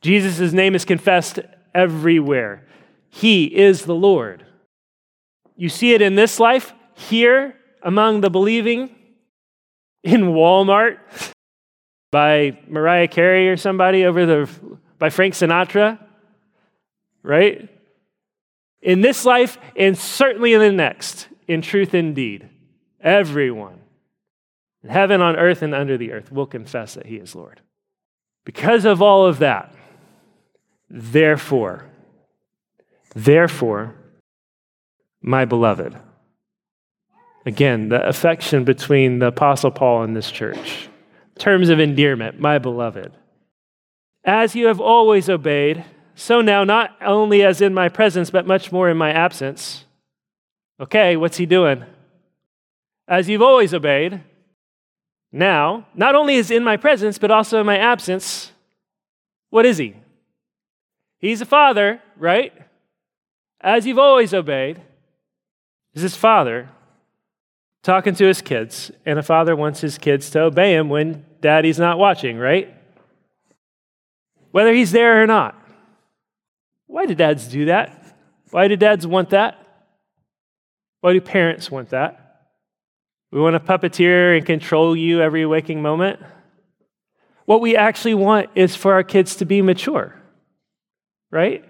Jesus' 0.00 0.52
name 0.52 0.74
is 0.74 0.84
confessed 0.84 1.40
everywhere. 1.74 2.66
He 3.08 3.44
is 3.44 3.84
the 3.84 3.94
Lord. 3.94 4.44
You 5.56 5.68
see 5.68 5.94
it 5.94 6.02
in 6.02 6.14
this 6.14 6.38
life, 6.38 6.72
here 6.94 7.54
among 7.82 8.20
the 8.20 8.30
believing, 8.30 8.94
in 10.02 10.22
Walmart, 10.22 10.98
by 12.10 12.58
Mariah 12.68 13.08
Carey 13.08 13.48
or 13.50 13.56
somebody 13.56 14.04
over 14.04 14.24
the, 14.24 14.50
by 14.98 15.10
Frank 15.10 15.34
Sinatra, 15.34 15.98
right? 17.22 17.68
In 18.80 19.00
this 19.00 19.24
life 19.24 19.58
and 19.76 19.98
certainly 19.98 20.54
in 20.54 20.60
the 20.60 20.72
next, 20.72 21.28
in 21.46 21.60
truth 21.60 21.92
and 21.94 22.14
deed, 22.14 22.48
everyone 23.00 23.80
in 24.82 24.90
heaven, 24.90 25.20
on 25.20 25.36
earth, 25.36 25.62
and 25.62 25.74
under 25.74 25.98
the 25.98 26.12
earth 26.12 26.30
will 26.30 26.46
confess 26.46 26.94
that 26.94 27.06
He 27.06 27.16
is 27.16 27.34
Lord. 27.34 27.60
Because 28.48 28.86
of 28.86 29.02
all 29.02 29.26
of 29.26 29.40
that, 29.40 29.74
therefore, 30.88 31.84
therefore, 33.14 33.94
my 35.20 35.44
beloved. 35.44 35.94
Again, 37.44 37.90
the 37.90 38.02
affection 38.08 38.64
between 38.64 39.18
the 39.18 39.26
Apostle 39.26 39.70
Paul 39.70 40.02
and 40.02 40.16
this 40.16 40.30
church. 40.30 40.88
Terms 41.36 41.68
of 41.68 41.78
endearment, 41.78 42.40
my 42.40 42.56
beloved. 42.58 43.12
As 44.24 44.54
you 44.54 44.68
have 44.68 44.80
always 44.80 45.28
obeyed, 45.28 45.84
so 46.14 46.40
now, 46.40 46.64
not 46.64 46.96
only 47.02 47.42
as 47.42 47.60
in 47.60 47.74
my 47.74 47.90
presence, 47.90 48.30
but 48.30 48.46
much 48.46 48.72
more 48.72 48.88
in 48.88 48.96
my 48.96 49.10
absence. 49.10 49.84
Okay, 50.80 51.18
what's 51.18 51.36
he 51.36 51.44
doing? 51.44 51.84
As 53.06 53.28
you've 53.28 53.42
always 53.42 53.74
obeyed, 53.74 54.22
now, 55.30 55.86
not 55.94 56.14
only 56.14 56.36
is 56.36 56.50
in 56.50 56.64
my 56.64 56.76
presence, 56.76 57.18
but 57.18 57.30
also 57.30 57.60
in 57.60 57.66
my 57.66 57.78
absence, 57.78 58.52
what 59.50 59.66
is 59.66 59.78
he? 59.78 59.94
He's 61.18 61.40
a 61.40 61.46
father, 61.46 62.00
right? 62.16 62.52
As 63.60 63.86
you've 63.86 63.98
always 63.98 64.32
obeyed, 64.32 64.80
is 65.94 66.02
his 66.02 66.16
father 66.16 66.68
talking 67.82 68.14
to 68.14 68.24
his 68.26 68.40
kids, 68.42 68.90
and 69.04 69.18
a 69.18 69.22
father 69.22 69.56
wants 69.56 69.80
his 69.80 69.98
kids 69.98 70.30
to 70.30 70.40
obey 70.40 70.74
him 70.74 70.88
when 70.88 71.24
daddy's 71.40 71.78
not 71.78 71.98
watching, 71.98 72.38
right? 72.38 72.74
Whether 74.50 74.72
he's 74.72 74.92
there 74.92 75.22
or 75.22 75.26
not. 75.26 75.56
Why 76.86 77.06
do 77.06 77.14
dads 77.14 77.48
do 77.48 77.66
that? 77.66 78.16
Why 78.50 78.68
do 78.68 78.76
dads 78.76 79.06
want 79.06 79.30
that? 79.30 79.58
Why 81.00 81.12
do 81.12 81.20
parents 81.20 81.70
want 81.70 81.90
that? 81.90 82.27
We 83.30 83.40
want 83.40 83.54
to 83.54 83.60
puppeteer 83.60 84.36
and 84.36 84.46
control 84.46 84.96
you 84.96 85.20
every 85.20 85.44
waking 85.44 85.82
moment. 85.82 86.20
What 87.44 87.60
we 87.60 87.76
actually 87.76 88.14
want 88.14 88.50
is 88.54 88.74
for 88.74 88.92
our 88.92 89.02
kids 89.02 89.36
to 89.36 89.44
be 89.44 89.62
mature, 89.62 90.14
right? 91.30 91.64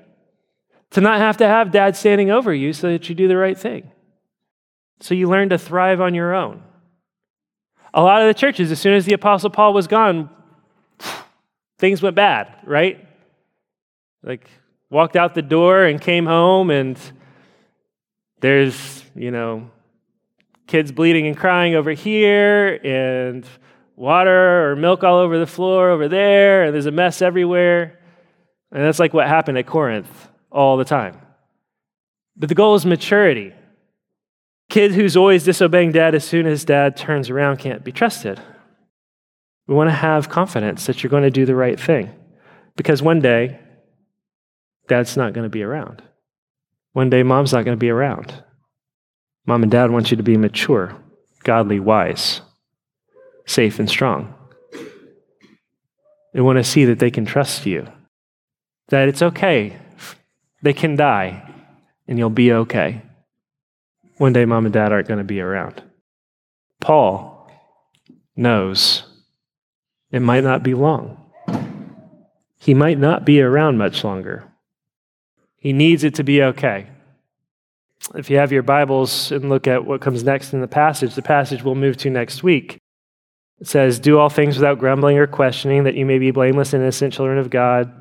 To 0.93 1.01
not 1.01 1.19
have 1.19 1.37
to 1.39 1.47
have 1.47 1.71
dad 1.71 1.97
standing 1.97 2.31
over 2.31 2.53
you 2.53 2.73
so 2.73 2.91
that 2.91 3.09
you 3.09 3.15
do 3.15 3.29
the 3.29 3.37
right 3.37 3.59
thing. 3.59 3.91
So 5.01 5.15
you 5.15 5.29
learn 5.29 5.51
to 5.51 5.59
thrive 5.59 6.01
on 6.01 6.15
your 6.15 6.35
own. 6.35 6.63
A 7.95 8.03
lot 8.03 8.23
of 8.23 8.29
the 8.29 8.35
churches, 8.35 8.71
as 8.71 8.81
soon 8.81 8.95
as 8.95 9.05
the 9.05 9.15
Apostle 9.15 9.51
Paul 9.51 9.73
was 9.73 9.87
gone, 9.87 10.31
things 11.79 12.03
went 12.03 12.17
bad, 12.17 12.55
right? 12.65 13.07
Like 14.23 14.49
walked 14.91 15.17
out 15.17 15.35
the 15.35 15.43
door 15.43 15.85
and 15.85 16.01
came 16.01 16.27
home, 16.27 16.71
and 16.71 16.99
there's, 18.41 19.05
you 19.15 19.31
know, 19.31 19.71
kids 20.69 20.93
bleeding 20.93 21.27
and 21.27 21.37
crying 21.37 21.75
over 21.75 21.91
here, 21.91 22.79
and 22.85 23.45
water 23.97 24.71
or 24.71 24.77
milk 24.77 25.03
all 25.03 25.19
over 25.19 25.39
the 25.39 25.47
floor 25.47 25.91
over 25.91 26.07
there, 26.07 26.65
and 26.65 26.75
there's 26.75 26.87
a 26.87 26.93
mess 26.93 27.21
everywhere. 27.21 27.99
And 28.71 28.85
that's 28.85 29.01
like 29.01 29.13
what 29.13 29.27
happened 29.27 29.59
at 29.59 29.67
Corinth 29.67 30.29
all 30.53 30.77
the 30.77 30.85
time. 30.85 31.21
But 32.37 32.49
the 32.49 32.55
goal 32.55 32.77
is 32.77 32.87
maturity. 32.87 33.53
Kid 34.71 34.93
who's 34.93 35.17
always 35.17 35.45
disobeying 35.45 35.93
dad 35.93 36.15
as 36.15 36.25
soon 36.25 36.47
as 36.47 36.65
dad 36.65 36.97
turns 36.97 37.31
around 37.31 37.59
can't 37.59 37.83
be 37.83 37.91
trusted. 37.91 38.41
We 39.67 39.75
want 39.75 39.89
to 39.89 39.95
have 39.95 40.29
confidence 40.29 40.87
that 40.87 41.03
you're 41.03 41.11
going 41.11 41.25
to 41.25 41.31
do 41.31 41.47
the 41.47 41.55
right 41.55 41.81
thing. 41.81 42.15
Because 42.77 43.03
one 43.03 43.21
day, 43.21 43.59
dad's 44.87 45.17
not 45.17 45.33
going 45.33 45.45
to 45.45 45.51
be 45.51 45.63
around. 45.63 46.03
One 46.93 47.11
day, 47.11 47.23
mom's 47.23 47.53
not 47.53 47.65
going 47.65 47.77
to 47.77 47.81
be 47.81 47.91
around. 47.91 48.45
Mom 49.49 49.63
and 49.63 49.73
dad 49.73 49.91
want 49.91 50.11
you 50.11 50.17
to 50.19 50.23
be 50.23 50.37
mature, 50.37 50.95
godly, 51.43 51.81
wise, 51.81 52.43
safe, 53.47 53.79
and 53.79 53.89
strong. 53.89 54.35
They 56.35 56.43
want 56.43 56.59
to 56.59 56.65
see 56.65 56.85
that 56.85 56.99
they 56.99 57.11
can 57.11 57.25
trust 57.25 57.65
you, 57.65 57.89
that 58.89 59.09
it's 59.09 59.23
okay. 59.23 59.79
They 60.61 60.75
can 60.75 60.97
die, 60.97 61.51
and 62.07 62.19
you'll 62.19 62.29
be 62.29 62.53
okay. 62.53 63.01
One 64.19 64.35
day, 64.35 64.45
mom 64.45 64.67
and 64.67 64.73
dad 64.75 64.93
aren't 64.93 65.09
going 65.09 65.17
to 65.17 65.25
be 65.25 65.41
around. 65.41 65.83
Paul 66.83 67.51
knows 68.37 69.05
it 70.11 70.21
might 70.21 70.45
not 70.45 70.63
be 70.63 70.75
long. 70.75 71.25
He 72.59 72.75
might 72.75 72.99
not 72.99 73.25
be 73.25 73.41
around 73.41 73.79
much 73.79 74.05
longer. 74.05 74.45
He 75.57 75.73
needs 75.73 76.05
it 76.05 76.15
to 76.17 76.23
be 76.23 76.43
okay. 76.43 76.89
If 78.15 78.31
you 78.31 78.39
have 78.39 78.53
your 78.53 78.63
Bibles 78.63 79.33
and 79.33 79.49
look 79.49 79.67
at 79.67 79.85
what 79.85 80.01
comes 80.01 80.25
next 80.25 80.53
in 80.53 80.61
the 80.61 80.69
passage, 80.69 81.15
the 81.15 81.23
passage 81.23 81.63
we'll 81.63 81.75
move 81.75 81.97
to 81.99 82.11
next 82.11 82.43
week. 82.43 82.79
It 83.61 83.67
says, 83.67 83.99
Do 83.99 84.19
all 84.19 84.29
things 84.29 84.57
without 84.57 84.79
grumbling 84.79 85.19
or 85.19 85.27
questioning, 85.27 85.85
that 85.85 85.95
you 85.95 86.07
may 86.07 86.19
be 86.19 86.31
blameless 86.31 86.73
and 86.73 86.83
innocent 86.83 87.13
children 87.13 87.39
of 87.39 87.51
God, 87.51 87.93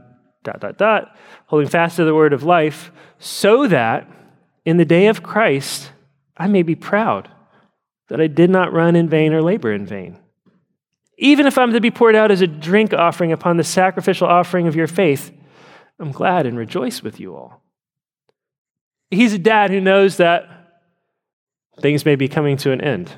dot, 0.43 0.59
dot, 0.59 0.77
dot, 0.77 1.15
holding 1.47 1.67
fast 1.67 1.97
to 1.97 2.05
the 2.05 2.15
word 2.15 2.33
of 2.33 2.43
life, 2.43 2.91
so 3.19 3.67
that 3.67 4.09
in 4.65 4.77
the 4.77 4.85
day 4.85 5.07
of 5.07 5.23
Christ 5.23 5.91
I 6.37 6.47
may 6.47 6.61
be 6.61 6.75
proud 6.75 7.29
that 8.09 8.21
I 8.21 8.27
did 8.27 8.49
not 8.49 8.71
run 8.71 8.95
in 8.95 9.09
vain 9.09 9.33
or 9.33 9.41
labor 9.41 9.73
in 9.73 9.85
vain. 9.85 10.19
Even 11.17 11.47
if 11.47 11.57
I'm 11.57 11.73
to 11.73 11.81
be 11.81 11.91
poured 11.91 12.15
out 12.15 12.31
as 12.31 12.41
a 12.41 12.47
drink 12.47 12.93
offering 12.93 13.31
upon 13.31 13.57
the 13.57 13.63
sacrificial 13.63 14.27
offering 14.27 14.67
of 14.67 14.75
your 14.75 14.87
faith, 14.87 15.31
I'm 15.99 16.11
glad 16.11 16.45
and 16.45 16.57
rejoice 16.57 17.01
with 17.01 17.19
you 17.19 17.35
all. 17.35 17.63
He's 19.09 19.33
a 19.33 19.39
dad 19.39 19.71
who 19.71 19.79
knows 19.79 20.17
that 20.17 20.45
things 21.79 22.05
may 22.05 22.15
be 22.15 22.27
coming 22.27 22.57
to 22.57 22.71
an 22.71 22.81
end. 22.81 23.11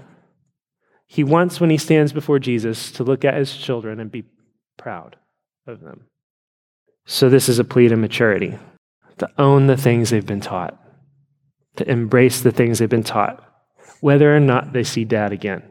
He 1.08 1.24
wants, 1.24 1.60
when 1.60 1.72
he 1.72 1.77
stands 1.77 2.13
before 2.13 2.38
Jesus, 2.38 2.91
to 2.91 3.03
look 3.03 3.25
at 3.25 3.34
his 3.34 3.55
children 3.55 4.00
and 4.00 4.12
be 4.12 4.25
proud 4.77 5.15
of 5.65 5.81
them. 5.81 6.05
So, 7.05 7.29
this 7.29 7.50
is 7.50 7.58
a 7.58 7.63
plea 7.63 7.88
to 7.88 7.96
maturity 7.96 8.60
to 9.17 9.29
own 9.38 9.67
the 9.67 9.77
things 9.77 10.10
they've 10.10 10.25
been 10.25 10.39
taught, 10.39 10.79
to 11.75 11.89
embrace 11.89 12.41
the 12.41 12.51
things 12.51 12.79
they've 12.79 12.89
been 12.89 13.03
taught, 13.03 13.43
whether 14.01 14.34
or 14.34 14.39
not 14.39 14.72
they 14.72 14.84
see 14.84 15.03
dad 15.03 15.34
again. 15.34 15.63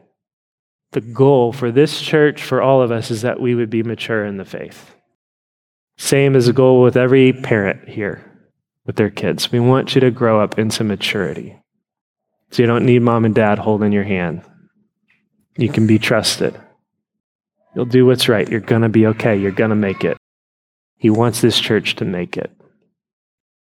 The 0.91 1.01
goal 1.01 1.51
for 1.53 1.71
this 1.71 2.01
church, 2.01 2.43
for 2.43 2.61
all 2.61 2.81
of 2.81 2.91
us, 2.91 3.09
is 3.09 3.21
that 3.21 3.39
we 3.39 3.55
would 3.55 3.69
be 3.69 3.81
mature 3.81 4.25
in 4.25 4.37
the 4.37 4.45
faith. 4.45 4.93
Same 5.97 6.35
as 6.35 6.47
a 6.47 6.53
goal 6.53 6.81
with 6.81 6.97
every 6.97 7.33
parent 7.33 7.87
here 7.89 8.28
with 8.89 8.95
their 8.95 9.11
kids. 9.11 9.51
We 9.51 9.59
want 9.59 9.93
you 9.93 10.01
to 10.01 10.09
grow 10.09 10.41
up 10.41 10.57
into 10.57 10.83
maturity. 10.83 11.55
So 12.49 12.63
you 12.63 12.65
don't 12.65 12.87
need 12.87 13.03
mom 13.03 13.23
and 13.23 13.35
dad 13.35 13.59
holding 13.59 13.91
your 13.91 14.03
hand. 14.03 14.41
You 15.55 15.69
can 15.69 15.85
be 15.85 15.99
trusted. 15.99 16.59
You'll 17.75 17.85
do 17.85 18.07
what's 18.07 18.27
right. 18.27 18.49
You're 18.49 18.59
going 18.59 18.81
to 18.81 18.89
be 18.89 19.05
okay. 19.05 19.37
You're 19.37 19.51
going 19.51 19.69
to 19.69 19.75
make 19.75 20.03
it. 20.03 20.17
He 20.97 21.11
wants 21.11 21.39
this 21.39 21.59
church 21.59 21.97
to 21.97 22.05
make 22.05 22.35
it. 22.35 22.49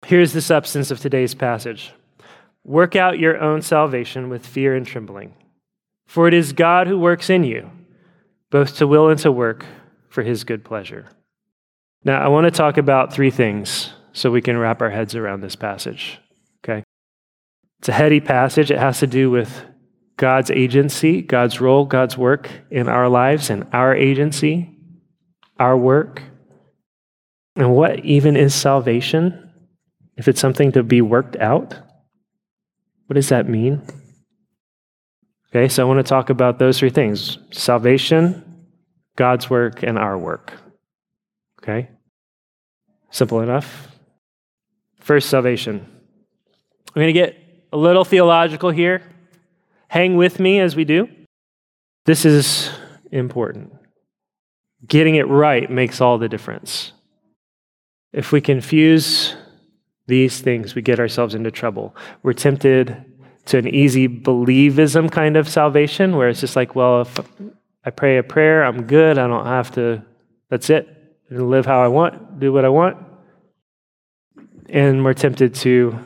Here's 0.04 0.32
the 0.32 0.40
substance 0.40 0.90
of 0.90 0.98
today's 0.98 1.34
passage 1.36 1.92
Work 2.64 2.96
out 2.96 3.20
your 3.20 3.40
own 3.40 3.62
salvation 3.62 4.28
with 4.28 4.44
fear 4.44 4.74
and 4.74 4.84
trembling, 4.84 5.34
for 6.04 6.26
it 6.26 6.34
is 6.34 6.52
God 6.52 6.88
who 6.88 6.98
works 6.98 7.30
in 7.30 7.44
you, 7.44 7.70
both 8.50 8.76
to 8.78 8.88
will 8.88 9.08
and 9.08 9.20
to 9.20 9.30
work 9.30 9.66
for 10.08 10.24
his 10.24 10.42
good 10.42 10.64
pleasure. 10.64 11.06
Now, 12.02 12.20
I 12.20 12.26
want 12.26 12.46
to 12.46 12.50
talk 12.50 12.76
about 12.76 13.12
three 13.12 13.30
things 13.30 13.92
so 14.12 14.30
we 14.30 14.42
can 14.42 14.58
wrap 14.58 14.82
our 14.82 14.90
heads 14.90 15.14
around 15.14 15.40
this 15.40 15.56
passage. 15.56 16.18
Okay? 16.64 16.84
It's 17.78 17.88
a 17.88 17.92
heady 17.92 18.20
passage. 18.20 18.70
It 18.70 18.78
has 18.78 19.00
to 19.00 19.06
do 19.06 19.30
with 19.30 19.64
God's 20.16 20.50
agency, 20.50 21.22
God's 21.22 21.60
role, 21.60 21.84
God's 21.84 22.16
work 22.16 22.48
in 22.70 22.88
our 22.88 23.08
lives, 23.08 23.50
and 23.50 23.66
our 23.72 23.94
agency, 23.94 24.70
our 25.58 25.76
work. 25.76 26.22
And 27.56 27.74
what 27.74 28.04
even 28.04 28.36
is 28.36 28.54
salvation? 28.54 29.50
If 30.16 30.28
it's 30.28 30.40
something 30.40 30.72
to 30.72 30.82
be 30.82 31.00
worked 31.00 31.36
out, 31.36 31.74
what 33.06 33.14
does 33.14 33.30
that 33.30 33.48
mean? 33.48 33.82
Okay, 35.48 35.68
so 35.68 35.82
I 35.82 35.86
want 35.86 35.98
to 35.98 36.08
talk 36.08 36.30
about 36.30 36.58
those 36.58 36.78
three 36.78 36.90
things 36.90 37.38
salvation, 37.50 38.66
God's 39.16 39.50
work, 39.50 39.82
and 39.82 39.98
our 39.98 40.16
work. 40.16 40.52
Okay? 41.62 41.90
Simple 43.10 43.40
enough. 43.40 43.91
First, 45.02 45.28
salvation. 45.30 45.84
I'm 46.88 46.94
going 46.94 47.06
to 47.08 47.12
get 47.12 47.36
a 47.72 47.76
little 47.76 48.04
theological 48.04 48.70
here. 48.70 49.02
Hang 49.88 50.16
with 50.16 50.38
me 50.38 50.60
as 50.60 50.76
we 50.76 50.84
do. 50.84 51.08
This 52.04 52.24
is 52.24 52.70
important. 53.10 53.72
Getting 54.86 55.16
it 55.16 55.26
right 55.28 55.70
makes 55.70 56.00
all 56.00 56.18
the 56.18 56.28
difference. 56.28 56.92
If 58.12 58.30
we 58.30 58.40
confuse 58.40 59.34
these 60.06 60.40
things, 60.40 60.74
we 60.74 60.82
get 60.82 61.00
ourselves 61.00 61.34
into 61.34 61.50
trouble. 61.50 61.96
We're 62.22 62.32
tempted 62.32 63.04
to 63.46 63.58
an 63.58 63.66
easy 63.68 64.06
believism 64.06 65.10
kind 65.10 65.36
of 65.36 65.48
salvation 65.48 66.16
where 66.16 66.28
it's 66.28 66.40
just 66.40 66.54
like, 66.54 66.74
well, 66.76 67.02
if 67.02 67.18
I 67.84 67.90
pray 67.90 68.18
a 68.18 68.22
prayer, 68.22 68.64
I'm 68.64 68.84
good. 68.84 69.18
I 69.18 69.26
don't 69.26 69.46
have 69.46 69.72
to, 69.72 70.04
that's 70.48 70.70
it. 70.70 70.88
I 71.30 71.34
live 71.34 71.66
how 71.66 71.82
I 71.82 71.88
want, 71.88 72.38
do 72.38 72.52
what 72.52 72.64
I 72.64 72.68
want. 72.68 72.98
And 74.72 75.04
we're 75.04 75.12
tempted 75.12 75.54
to 75.56 75.98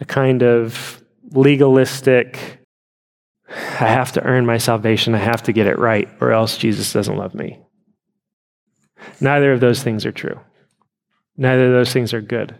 a 0.00 0.04
kind 0.04 0.42
of 0.42 1.00
legalistic, 1.30 2.58
I 3.48 3.86
have 3.86 4.12
to 4.12 4.22
earn 4.22 4.44
my 4.44 4.58
salvation, 4.58 5.14
I 5.14 5.18
have 5.18 5.44
to 5.44 5.52
get 5.52 5.68
it 5.68 5.78
right, 5.78 6.08
or 6.20 6.32
else 6.32 6.58
Jesus 6.58 6.92
doesn't 6.92 7.16
love 7.16 7.34
me. 7.34 7.60
Neither 9.20 9.52
of 9.52 9.60
those 9.60 9.82
things 9.82 10.04
are 10.04 10.12
true. 10.12 10.40
Neither 11.36 11.66
of 11.66 11.72
those 11.72 11.92
things 11.92 12.12
are 12.12 12.20
good. 12.20 12.58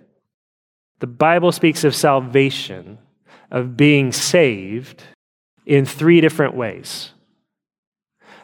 The 1.00 1.08
Bible 1.08 1.50
speaks 1.50 1.82
of 1.82 1.96
salvation, 1.96 2.98
of 3.50 3.76
being 3.76 4.12
saved, 4.12 5.02
in 5.66 5.84
three 5.84 6.20
different 6.20 6.54
ways. 6.54 7.10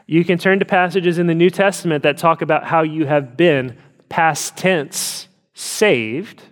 You 0.07 0.25
can 0.25 0.39
turn 0.39 0.59
to 0.59 0.65
passages 0.65 1.19
in 1.19 1.29
the 1.29 1.37
New 1.37 1.51
Testament 1.51 2.03
that 2.03 2.19
talk 2.19 2.43
about 2.43 2.65
how 2.65 2.83
you 2.83 3.07
have 3.07 3.37
been, 3.37 3.79
past 4.09 4.57
tense, 4.57 5.29
saved. 5.55 6.43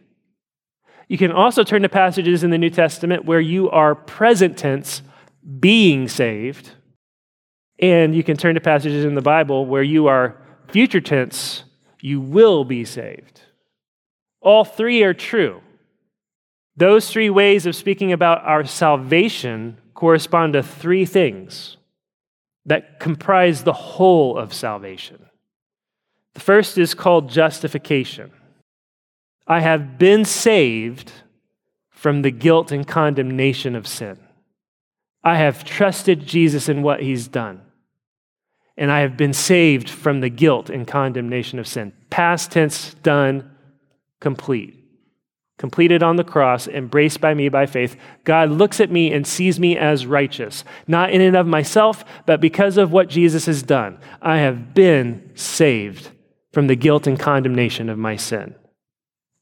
You 1.08 1.16
can 1.16 1.32
also 1.32 1.64
turn 1.64 1.82
to 1.82 1.88
passages 1.88 2.44
in 2.44 2.50
the 2.50 2.58
New 2.58 2.70
Testament 2.70 3.24
where 3.24 3.40
you 3.40 3.70
are 3.70 3.94
present 3.94 4.58
tense, 4.58 5.02
being 5.58 6.06
saved. 6.06 6.70
And 7.80 8.14
you 8.14 8.22
can 8.22 8.36
turn 8.36 8.54
to 8.54 8.60
passages 8.60 9.04
in 9.04 9.14
the 9.14 9.22
Bible 9.22 9.64
where 9.64 9.82
you 9.82 10.06
are 10.06 10.36
future 10.68 11.00
tense, 11.00 11.64
you 12.00 12.20
will 12.20 12.64
be 12.64 12.84
saved. 12.84 13.40
All 14.40 14.64
three 14.64 15.02
are 15.02 15.14
true. 15.14 15.62
Those 16.76 17.10
three 17.10 17.30
ways 17.30 17.66
of 17.66 17.74
speaking 17.74 18.12
about 18.12 18.44
our 18.44 18.64
salvation 18.64 19.78
correspond 19.94 20.52
to 20.52 20.62
three 20.62 21.04
things 21.04 21.76
that 22.66 23.00
comprise 23.00 23.64
the 23.64 23.72
whole 23.72 24.36
of 24.36 24.52
salvation. 24.52 25.24
The 26.34 26.40
first 26.40 26.78
is 26.78 26.94
called 26.94 27.30
justification. 27.30 28.30
I 29.48 29.60
have 29.60 29.98
been 29.98 30.24
saved 30.24 31.10
from 31.90 32.22
the 32.22 32.30
guilt 32.30 32.70
and 32.70 32.86
condemnation 32.86 33.74
of 33.74 33.88
sin. 33.88 34.18
I 35.24 35.36
have 35.36 35.64
trusted 35.64 36.26
Jesus 36.26 36.68
in 36.68 36.82
what 36.82 37.02
he's 37.02 37.26
done. 37.26 37.62
And 38.76 38.92
I 38.92 39.00
have 39.00 39.16
been 39.16 39.32
saved 39.32 39.90
from 39.90 40.20
the 40.20 40.28
guilt 40.28 40.70
and 40.70 40.86
condemnation 40.86 41.58
of 41.58 41.66
sin. 41.66 41.92
Past 42.10 42.52
tense, 42.52 42.94
done, 43.02 43.50
complete 44.20 44.78
completed 45.58 46.02
on 46.02 46.16
the 46.16 46.24
cross, 46.24 46.68
embraced 46.68 47.20
by 47.20 47.34
me 47.34 47.48
by 47.48 47.66
faith, 47.66 47.96
God 48.24 48.50
looks 48.50 48.80
at 48.80 48.90
me 48.90 49.12
and 49.12 49.26
sees 49.26 49.60
me 49.60 49.76
as 49.76 50.06
righteous, 50.06 50.64
not 50.86 51.10
in 51.10 51.20
and 51.20 51.36
of 51.36 51.46
myself, 51.46 52.04
but 52.24 52.40
because 52.40 52.78
of 52.78 52.92
what 52.92 53.08
Jesus 53.08 53.46
has 53.46 53.62
done. 53.62 53.98
I 54.22 54.38
have 54.38 54.72
been 54.72 55.32
saved 55.34 56.10
from 56.52 56.68
the 56.68 56.76
guilt 56.76 57.06
and 57.06 57.18
condemnation 57.18 57.88
of 57.88 57.98
my 57.98 58.16
sin. 58.16 58.54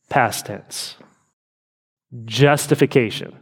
Past 0.09 0.47
tense. 0.47 0.97
Justification. 2.25 3.37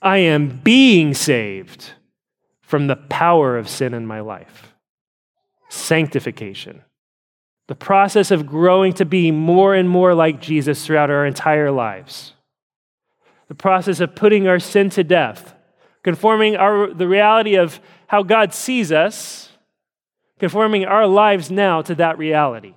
I 0.00 0.18
am 0.18 0.60
being 0.62 1.14
saved 1.14 1.92
from 2.60 2.86
the 2.86 2.96
power 2.96 3.56
of 3.56 3.68
sin 3.68 3.94
in 3.94 4.06
my 4.06 4.20
life. 4.20 4.74
Sanctification 5.68 6.82
the 7.72 7.76
process 7.76 8.30
of 8.30 8.46
growing 8.46 8.92
to 8.92 9.06
be 9.06 9.30
more 9.30 9.74
and 9.74 9.88
more 9.88 10.14
like 10.14 10.42
Jesus 10.42 10.84
throughout 10.84 11.08
our 11.08 11.24
entire 11.24 11.70
lives. 11.70 12.34
The 13.48 13.54
process 13.54 14.00
of 14.00 14.14
putting 14.14 14.46
our 14.46 14.58
sin 14.58 14.90
to 14.90 15.02
death, 15.02 15.54
conforming 16.02 16.56
our, 16.56 16.92
the 16.92 17.08
reality 17.08 17.54
of 17.54 17.80
how 18.08 18.24
God 18.24 18.52
sees 18.52 18.92
us, 18.92 19.52
conforming 20.38 20.84
our 20.84 21.06
lives 21.06 21.50
now 21.50 21.80
to 21.80 21.94
that 21.94 22.18
reality, 22.18 22.74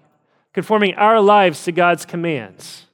conforming 0.55 0.95
our 0.95 1.19
lives 1.19 1.65
to 1.65 1.71
God's 1.73 2.05
commands. 2.05 2.85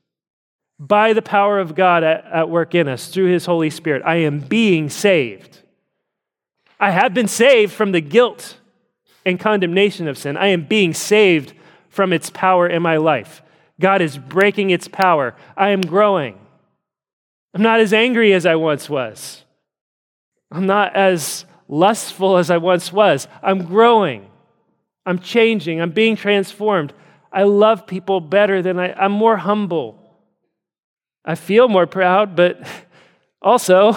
By 0.80 1.13
the 1.13 1.21
power 1.21 1.60
of 1.60 1.76
God 1.76 2.04
at, 2.04 2.26
at 2.26 2.50
work 2.50 2.74
in 2.74 2.88
us 2.88 3.08
through 3.10 3.28
His 3.32 3.45
Holy 3.45 3.69
Spirit, 3.69 4.02
I 4.04 4.15
am 4.15 4.39
being 4.39 4.89
saved. 4.89 5.60
I 6.80 6.89
have 6.89 7.13
been 7.13 7.28
saved 7.28 7.71
from 7.71 7.91
the 7.91 8.02
guilt 8.02 8.58
and 9.28 9.39
condemnation 9.39 10.08
of 10.08 10.17
sin. 10.17 10.38
I 10.38 10.47
am 10.47 10.63
being 10.65 10.91
saved 10.95 11.54
from 11.88 12.12
its 12.12 12.32
power 12.32 12.67
in 12.67 12.82
my 12.82 12.97
life. 12.97 13.43
God 13.80 14.02
is 14.02 14.17
breaking 14.17 14.71
its 14.71 14.88
power. 14.88 15.36
I 15.56 15.69
am 15.69 15.82
growing. 15.82 16.39
I'm 17.54 17.62
not 17.62 17.80
as 17.80 17.93
angry 17.93 18.34
as 18.34 18.47
I 18.47 18.56
once 18.56 18.89
was. 18.89 19.45
I'm 20.52 20.65
not 20.65 20.95
as 20.95 21.45
lustful 21.67 22.38
as 22.38 22.50
I 22.50 22.58
once 22.58 22.91
was. 22.91 23.28
I'm 23.43 23.65
growing. 23.65 24.32
I'm 25.06 25.19
changing. 25.19 25.80
I'm 25.80 25.91
being 25.91 26.15
transformed. 26.15 26.93
I 27.32 27.44
love 27.44 27.88
people 27.88 28.20
better 28.20 28.62
than 28.62 28.80
I, 28.80 28.94
I'm 28.94 29.12
more 29.12 29.38
humble. 29.38 29.98
I 31.24 31.36
feel 31.36 31.67
more 31.67 31.88
proud, 31.88 32.36
but 32.36 32.65
also, 33.41 33.96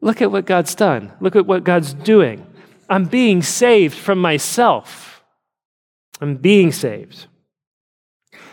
look 0.00 0.22
at 0.22 0.30
what 0.30 0.46
God's 0.46 0.74
done. 0.74 1.12
Look 1.20 1.34
at 1.34 1.46
what 1.46 1.64
God's 1.64 1.92
doing. 1.94 2.46
I'm 2.88 3.06
being 3.06 3.42
saved 3.42 3.96
from 3.96 4.20
myself. 4.20 5.22
I'm 6.20 6.36
being 6.36 6.72
saved. 6.72 7.26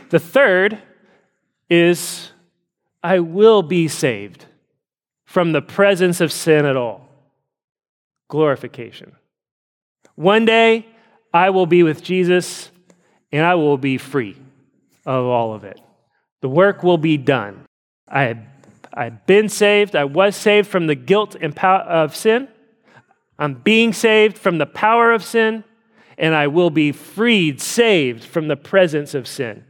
The 0.09 0.19
third 0.19 0.79
is 1.69 2.31
I 3.03 3.19
will 3.19 3.61
be 3.61 3.87
saved 3.87 4.45
from 5.25 5.51
the 5.51 5.61
presence 5.61 6.21
of 6.21 6.31
sin 6.31 6.65
at 6.65 6.77
all. 6.77 7.09
Glorification. 8.29 9.13
One 10.15 10.45
day 10.45 10.85
I 11.33 11.49
will 11.49 11.65
be 11.65 11.83
with 11.83 12.03
Jesus 12.03 12.71
and 13.31 13.45
I 13.45 13.55
will 13.55 13.77
be 13.77 13.97
free 13.97 14.35
of 15.05 15.25
all 15.25 15.53
of 15.53 15.63
it. 15.63 15.79
The 16.41 16.49
work 16.49 16.83
will 16.83 16.97
be 16.97 17.17
done. 17.17 17.65
I 18.07 18.37
I've 18.93 19.25
been 19.27 19.47
saved. 19.47 19.95
I 19.95 20.05
was 20.05 20.35
saved 20.35 20.67
from 20.67 20.87
the 20.87 20.95
guilt 20.95 21.35
and 21.39 21.55
power 21.55 21.81
of 21.81 22.15
sin. 22.15 22.47
I'm 23.37 23.53
being 23.53 23.93
saved 23.93 24.37
from 24.37 24.57
the 24.57 24.65
power 24.65 25.11
of 25.11 25.23
sin 25.23 25.63
and 26.17 26.33
I 26.33 26.47
will 26.47 26.71
be 26.71 26.91
freed, 26.91 27.61
saved 27.61 28.23
from 28.23 28.47
the 28.47 28.55
presence 28.55 29.13
of 29.13 29.27
sin 29.27 29.65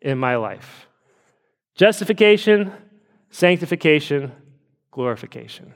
in 0.00 0.16
my 0.18 0.36
life. 0.36 0.88
Justification, 1.74 2.72
sanctification, 3.30 4.32
glorification. 4.90 5.74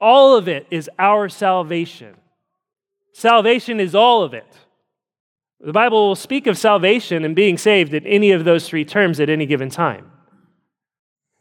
All 0.00 0.36
of 0.36 0.46
it 0.46 0.66
is 0.70 0.90
our 0.98 1.30
salvation. 1.30 2.14
Salvation 3.14 3.80
is 3.80 3.94
all 3.94 4.22
of 4.22 4.34
it. 4.34 4.46
The 5.60 5.72
Bible 5.72 6.08
will 6.08 6.14
speak 6.14 6.46
of 6.46 6.56
salvation 6.56 7.24
and 7.24 7.34
being 7.34 7.58
saved 7.58 7.92
in 7.92 8.06
any 8.06 8.30
of 8.30 8.44
those 8.44 8.68
three 8.68 8.84
terms 8.84 9.18
at 9.18 9.28
any 9.28 9.46
given 9.46 9.70
time. 9.70 10.10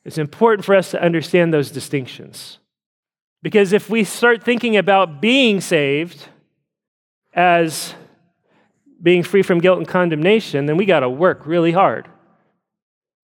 It's 0.04 0.18
important 0.18 0.66
for 0.66 0.76
us 0.76 0.92
to 0.92 1.02
understand 1.02 1.54
those 1.54 1.70
distinctions. 1.70 2.60
Because 3.44 3.74
if 3.74 3.90
we 3.90 4.04
start 4.04 4.44
thinking 4.44 4.78
about 4.78 5.22
being 5.22 5.62
saved, 5.62 6.30
as 7.34 7.94
being 9.02 9.22
free 9.22 9.44
from 9.44 9.60
guilt 9.60 9.78
and 9.78 9.88
condemnation, 9.88 10.66
then 10.66 10.76
we 10.76 10.86
got 10.86 11.02
to 11.02 11.10
work 11.10 11.46
really 11.46 11.72
hard. 11.72 12.08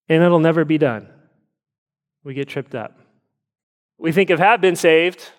And 0.07 0.21
it'll 0.21 0.39
never 0.39 0.63
be 0.63 0.77
done. 0.77 1.07
We 2.23 2.35
get 2.35 2.47
tripped 2.47 2.75
up. 2.75 2.99
We 3.97 4.11
think 4.11 4.29
of 4.29 4.39
have 4.39 4.61
been 4.61 4.75
saved 4.75 5.31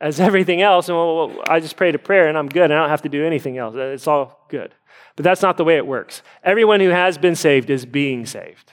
as 0.00 0.20
everything 0.28 0.62
else, 0.62 0.88
and 0.88 0.96
well, 0.96 1.42
I 1.48 1.60
just 1.60 1.76
prayed 1.76 1.94
a 1.94 1.98
prayer 1.98 2.28
and 2.28 2.36
I'm 2.36 2.48
good, 2.48 2.70
I 2.70 2.76
don't 2.76 2.88
have 2.88 3.02
to 3.02 3.08
do 3.08 3.24
anything 3.24 3.58
else. 3.58 3.74
Uh, 3.74 3.88
it's 3.88 4.06
all 4.06 4.46
good. 4.48 4.74
But 5.16 5.24
that's 5.24 5.42
not 5.42 5.56
the 5.56 5.64
way 5.64 5.76
it 5.76 5.86
works. 5.86 6.22
Everyone 6.42 6.80
who 6.80 6.88
has 6.88 7.18
been 7.18 7.36
saved 7.36 7.70
is 7.70 7.86
being 7.86 8.26
saved. 8.26 8.72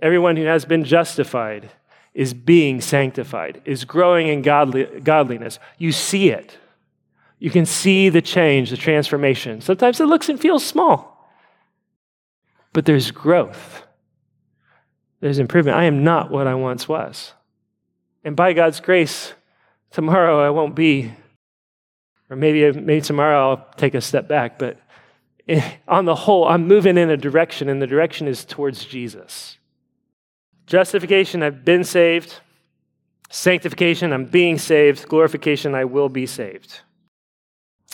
Everyone 0.00 0.36
who 0.36 0.44
has 0.44 0.64
been 0.64 0.84
justified 0.84 1.70
is 2.12 2.34
being 2.34 2.80
sanctified, 2.80 3.60
is 3.64 3.84
growing 3.84 4.28
in 4.28 4.42
godly, 4.42 4.84
godliness. 5.00 5.58
You 5.78 5.92
see 5.92 6.30
it. 6.30 6.58
You 7.38 7.50
can 7.50 7.66
see 7.66 8.08
the 8.08 8.22
change, 8.22 8.70
the 8.70 8.76
transformation. 8.76 9.60
Sometimes 9.60 10.00
it 10.00 10.06
looks 10.06 10.28
and 10.28 10.40
feels 10.40 10.64
small, 10.64 11.30
but 12.72 12.86
there's 12.86 13.10
growth. 13.10 13.82
There's 15.20 15.38
improvement. 15.38 15.76
I 15.76 15.84
am 15.84 16.04
not 16.04 16.30
what 16.30 16.46
I 16.46 16.54
once 16.54 16.88
was. 16.88 17.32
And 18.26 18.34
by 18.34 18.54
God's 18.54 18.80
grace, 18.80 19.34
tomorrow 19.92 20.44
I 20.44 20.50
won't 20.50 20.74
be, 20.74 21.12
or 22.28 22.34
maybe, 22.34 22.72
maybe 22.72 23.00
tomorrow 23.00 23.50
I'll 23.50 23.66
take 23.76 23.94
a 23.94 24.00
step 24.00 24.26
back, 24.26 24.58
but 24.58 24.80
on 25.86 26.06
the 26.06 26.16
whole, 26.16 26.48
I'm 26.48 26.66
moving 26.66 26.98
in 26.98 27.08
a 27.08 27.16
direction, 27.16 27.68
and 27.68 27.80
the 27.80 27.86
direction 27.86 28.26
is 28.26 28.44
towards 28.44 28.84
Jesus. 28.84 29.58
Justification, 30.66 31.44
I've 31.44 31.64
been 31.64 31.84
saved. 31.84 32.40
Sanctification, 33.30 34.12
I'm 34.12 34.24
being 34.24 34.58
saved. 34.58 35.06
Glorification, 35.06 35.76
I 35.76 35.84
will 35.84 36.08
be 36.08 36.26
saved. 36.26 36.80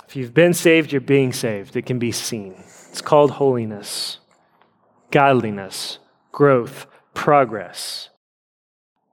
If 0.09 0.16
you've 0.16 0.33
been 0.33 0.55
saved, 0.55 0.92
you're 0.92 1.03
being 1.03 1.35
saved. 1.35 1.77
It 1.77 1.85
can 1.85 1.99
be 1.99 2.11
seen. 2.11 2.55
It's 2.88 3.03
called 3.03 3.33
holiness, 3.33 4.16
godliness, 5.11 5.99
growth, 6.33 6.87
progress. 7.12 8.09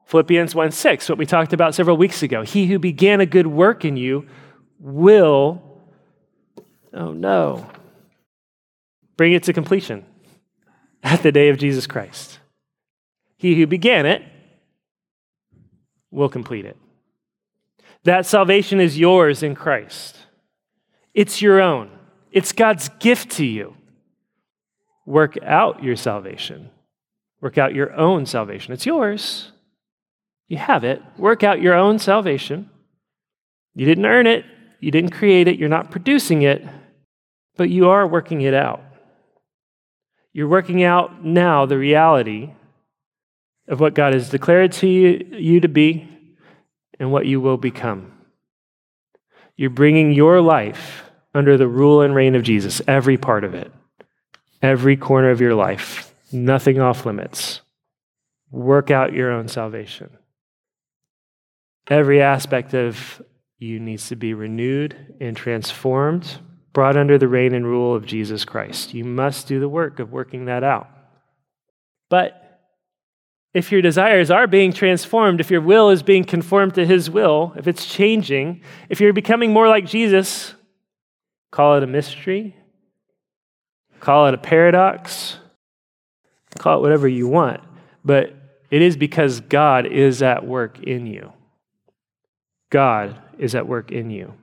Philippians 0.09 0.55
1 0.55 0.71
6, 0.71 1.07
what 1.07 1.19
we 1.19 1.25
talked 1.27 1.53
about 1.53 1.75
several 1.75 1.95
weeks 1.95 2.23
ago. 2.23 2.41
He 2.41 2.65
who 2.65 2.79
began 2.79 3.21
a 3.21 3.27
good 3.27 3.45
work 3.45 3.85
in 3.85 3.95
you 3.95 4.25
will, 4.79 5.61
oh 6.91 7.11
no, 7.11 7.69
bring 9.17 9.33
it 9.33 9.43
to 9.43 9.53
completion 9.53 10.03
at 11.03 11.21
the 11.21 11.31
day 11.31 11.49
of 11.49 11.59
Jesus 11.59 11.85
Christ. 11.85 12.39
He 13.37 13.53
who 13.53 13.67
began 13.67 14.07
it 14.07 14.23
will 16.09 16.27
complete 16.27 16.65
it. 16.65 16.75
That 18.03 18.25
salvation 18.25 18.79
is 18.79 18.97
yours 18.97 19.43
in 19.43 19.53
Christ. 19.53 20.17
It's 21.13 21.39
your 21.39 21.61
own, 21.61 21.91
it's 22.31 22.51
God's 22.51 22.89
gift 22.97 23.29
to 23.33 23.45
you. 23.45 23.75
Work 25.05 25.37
out 25.43 25.83
your 25.83 25.95
salvation. 25.95 26.71
Work 27.41 27.59
out 27.59 27.75
your 27.75 27.93
own 27.93 28.25
salvation. 28.25 28.73
It's 28.73 28.87
yours. 28.87 29.51
You 30.49 30.57
have 30.57 30.83
it. 30.83 31.01
Work 31.17 31.43
out 31.43 31.61
your 31.61 31.75
own 31.75 31.99
salvation. 31.99 32.69
You 33.75 33.85
didn't 33.85 34.05
earn 34.05 34.27
it, 34.27 34.45
you 34.81 34.91
didn't 34.91 35.11
create 35.11 35.47
it, 35.47 35.57
you're 35.57 35.69
not 35.69 35.91
producing 35.91 36.41
it, 36.41 36.65
but 37.55 37.69
you 37.69 37.89
are 37.89 38.05
working 38.05 38.41
it 38.41 38.53
out. 38.53 38.81
You're 40.33 40.47
working 40.47 40.83
out 40.83 41.23
now 41.23 41.65
the 41.65 41.77
reality 41.77 42.51
of 43.67 43.79
what 43.79 43.93
God 43.93 44.13
has 44.13 44.29
declared 44.29 44.71
to 44.73 44.87
you, 44.87 45.25
you 45.31 45.59
to 45.59 45.67
be 45.67 46.07
and 46.99 47.11
what 47.11 47.25
you 47.25 47.39
will 47.39 47.57
become. 47.57 48.11
You're 49.55 49.69
bringing 49.69 50.11
your 50.11 50.41
life 50.41 51.03
under 51.33 51.57
the 51.57 51.67
rule 51.67 52.01
and 52.01 52.15
reign 52.15 52.35
of 52.35 52.43
Jesus, 52.43 52.81
every 52.87 53.17
part 53.17 53.43
of 53.43 53.53
it, 53.53 53.71
every 54.61 54.97
corner 54.97 55.29
of 55.29 55.41
your 55.41 55.53
life, 55.53 56.13
nothing 56.31 56.79
off 56.79 57.05
limits. 57.05 57.61
Work 58.51 58.89
out 58.89 59.13
your 59.13 59.31
own 59.31 59.47
salvation. 59.47 60.09
Every 61.89 62.21
aspect 62.21 62.75
of 62.75 63.21
you 63.57 63.79
needs 63.79 64.09
to 64.09 64.15
be 64.15 64.35
renewed 64.35 65.15
and 65.19 65.35
transformed, 65.35 66.37
brought 66.71 66.95
under 66.95 67.17
the 67.17 67.27
reign 67.27 67.55
and 67.55 67.65
rule 67.65 67.95
of 67.95 68.05
Jesus 68.05 68.45
Christ. 68.45 68.93
You 68.93 69.03
must 69.03 69.47
do 69.47 69.59
the 69.59 69.67
work 69.67 69.99
of 69.99 70.11
working 70.11 70.45
that 70.45 70.63
out. 70.63 70.87
But 72.09 72.39
if 73.53 73.71
your 73.71 73.81
desires 73.81 74.29
are 74.29 74.45
being 74.45 74.71
transformed, 74.71 75.39
if 75.39 75.49
your 75.49 75.61
will 75.61 75.89
is 75.89 76.03
being 76.03 76.23
conformed 76.23 76.75
to 76.75 76.85
His 76.85 77.09
will, 77.09 77.53
if 77.57 77.67
it's 77.67 77.85
changing, 77.85 78.61
if 78.87 79.01
you're 79.01 79.11
becoming 79.11 79.51
more 79.51 79.67
like 79.67 79.87
Jesus, 79.87 80.53
call 81.51 81.75
it 81.75 81.83
a 81.83 81.87
mystery, 81.87 82.55
call 83.99 84.27
it 84.27 84.35
a 84.35 84.37
paradox, 84.37 85.37
call 86.59 86.77
it 86.77 86.81
whatever 86.81 87.07
you 87.07 87.27
want. 87.27 87.61
But 88.05 88.35
it 88.69 88.83
is 88.83 88.95
because 88.95 89.39
God 89.39 89.87
is 89.87 90.21
at 90.21 90.45
work 90.45 90.79
in 90.83 91.07
you. 91.07 91.33
God 92.69 93.19
is 93.37 93.55
at 93.55 93.67
work 93.67 93.91
in 93.91 94.09
you 94.09 94.33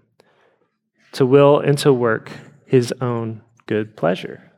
to 1.12 1.24
will 1.24 1.60
and 1.60 1.78
to 1.78 1.92
work 1.92 2.30
His 2.66 2.92
own 3.00 3.42
good 3.66 3.96
pleasure. 3.96 4.50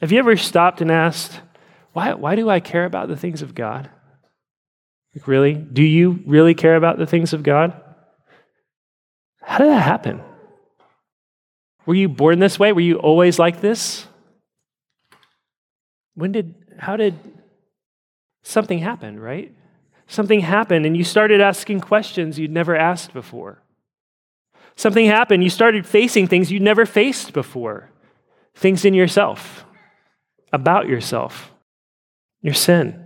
Have 0.00 0.12
you 0.12 0.18
ever 0.18 0.36
stopped 0.36 0.80
and 0.80 0.90
asked, 0.90 1.40
why, 1.92 2.14
why 2.14 2.34
do 2.34 2.50
I 2.50 2.60
care 2.60 2.84
about 2.84 3.08
the 3.08 3.16
things 3.16 3.40
of 3.42 3.54
God? 3.54 3.88
Like, 5.14 5.28
really? 5.28 5.54
Do 5.54 5.82
you 5.82 6.22
really 6.26 6.54
care 6.54 6.76
about 6.76 6.98
the 6.98 7.06
things 7.06 7.32
of 7.32 7.42
God? 7.42 7.80
How 9.40 9.58
did 9.58 9.68
that 9.68 9.82
happen? 9.82 10.20
Were 11.86 11.94
you 11.94 12.08
born 12.08 12.38
this 12.38 12.58
way? 12.58 12.72
Were 12.72 12.80
you 12.80 12.96
always 12.96 13.38
like 13.38 13.60
this? 13.60 14.06
When 16.14 16.32
did, 16.32 16.54
how 16.78 16.96
did 16.96 17.14
something 18.42 18.78
happen, 18.78 19.20
right? 19.20 19.54
Something 20.06 20.40
happened 20.40 20.86
and 20.86 20.96
you 20.96 21.04
started 21.04 21.40
asking 21.40 21.80
questions 21.80 22.38
you'd 22.38 22.50
never 22.50 22.76
asked 22.76 23.12
before. 23.12 23.62
Something 24.76 25.06
happened, 25.06 25.44
you 25.44 25.50
started 25.50 25.86
facing 25.86 26.26
things 26.26 26.50
you'd 26.50 26.62
never 26.62 26.84
faced 26.84 27.32
before. 27.32 27.90
Things 28.54 28.84
in 28.84 28.94
yourself, 28.94 29.64
about 30.52 30.88
yourself 30.88 31.52
your 32.44 32.54
sin. 32.54 33.02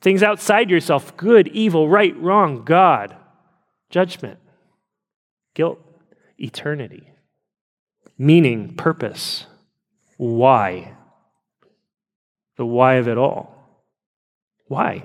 Things 0.00 0.22
outside 0.22 0.70
yourself 0.70 1.16
good, 1.16 1.48
evil, 1.48 1.88
right, 1.88 2.16
wrong, 2.16 2.64
God, 2.64 3.14
judgment, 3.90 4.38
guilt, 5.54 5.80
eternity, 6.38 7.12
meaning, 8.16 8.74
purpose, 8.76 9.46
why. 10.16 10.94
The 12.56 12.64
why 12.64 12.94
of 12.94 13.08
it 13.08 13.18
all. 13.18 13.56
Why? 14.68 15.04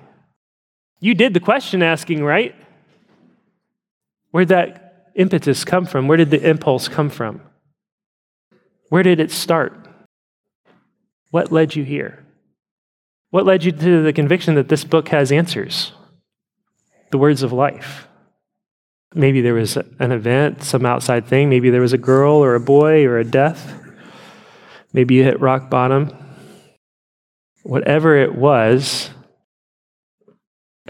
You 0.99 1.13
did 1.13 1.33
the 1.33 1.39
question 1.39 1.83
asking, 1.83 2.23
right? 2.23 2.55
Where'd 4.31 4.49
that 4.49 5.11
impetus 5.15 5.63
come 5.63 5.85
from? 5.85 6.07
Where 6.07 6.17
did 6.17 6.31
the 6.31 6.47
impulse 6.47 6.87
come 6.87 7.09
from? 7.09 7.41
Where 8.89 9.03
did 9.03 9.19
it 9.19 9.31
start? 9.31 9.87
What 11.31 11.51
led 11.51 11.75
you 11.75 11.83
here? 11.83 12.25
What 13.29 13.45
led 13.45 13.63
you 13.63 13.71
to 13.71 14.03
the 14.03 14.13
conviction 14.13 14.55
that 14.55 14.69
this 14.69 14.83
book 14.83 15.09
has 15.09 15.31
answers? 15.31 15.91
The 17.11 17.17
words 17.17 17.43
of 17.43 17.51
life. 17.51 18.07
Maybe 19.13 19.41
there 19.41 19.53
was 19.53 19.77
an 19.77 20.11
event, 20.11 20.63
some 20.63 20.85
outside 20.85 21.27
thing. 21.27 21.49
Maybe 21.49 21.69
there 21.69 21.81
was 21.81 21.93
a 21.93 21.97
girl 21.97 22.35
or 22.35 22.55
a 22.55 22.59
boy 22.59 23.05
or 23.05 23.17
a 23.17 23.23
death. 23.23 23.81
Maybe 24.93 25.15
you 25.15 25.23
hit 25.23 25.39
rock 25.39 25.69
bottom. 25.69 26.15
Whatever 27.63 28.15
it 28.17 28.35
was, 28.35 29.09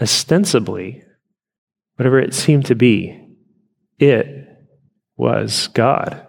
ostensibly, 0.00 1.04
whatever 1.96 2.18
it 2.18 2.34
seemed 2.34 2.66
to 2.66 2.74
be, 2.74 3.20
it 3.98 4.48
was 5.16 5.68
God. 5.68 6.26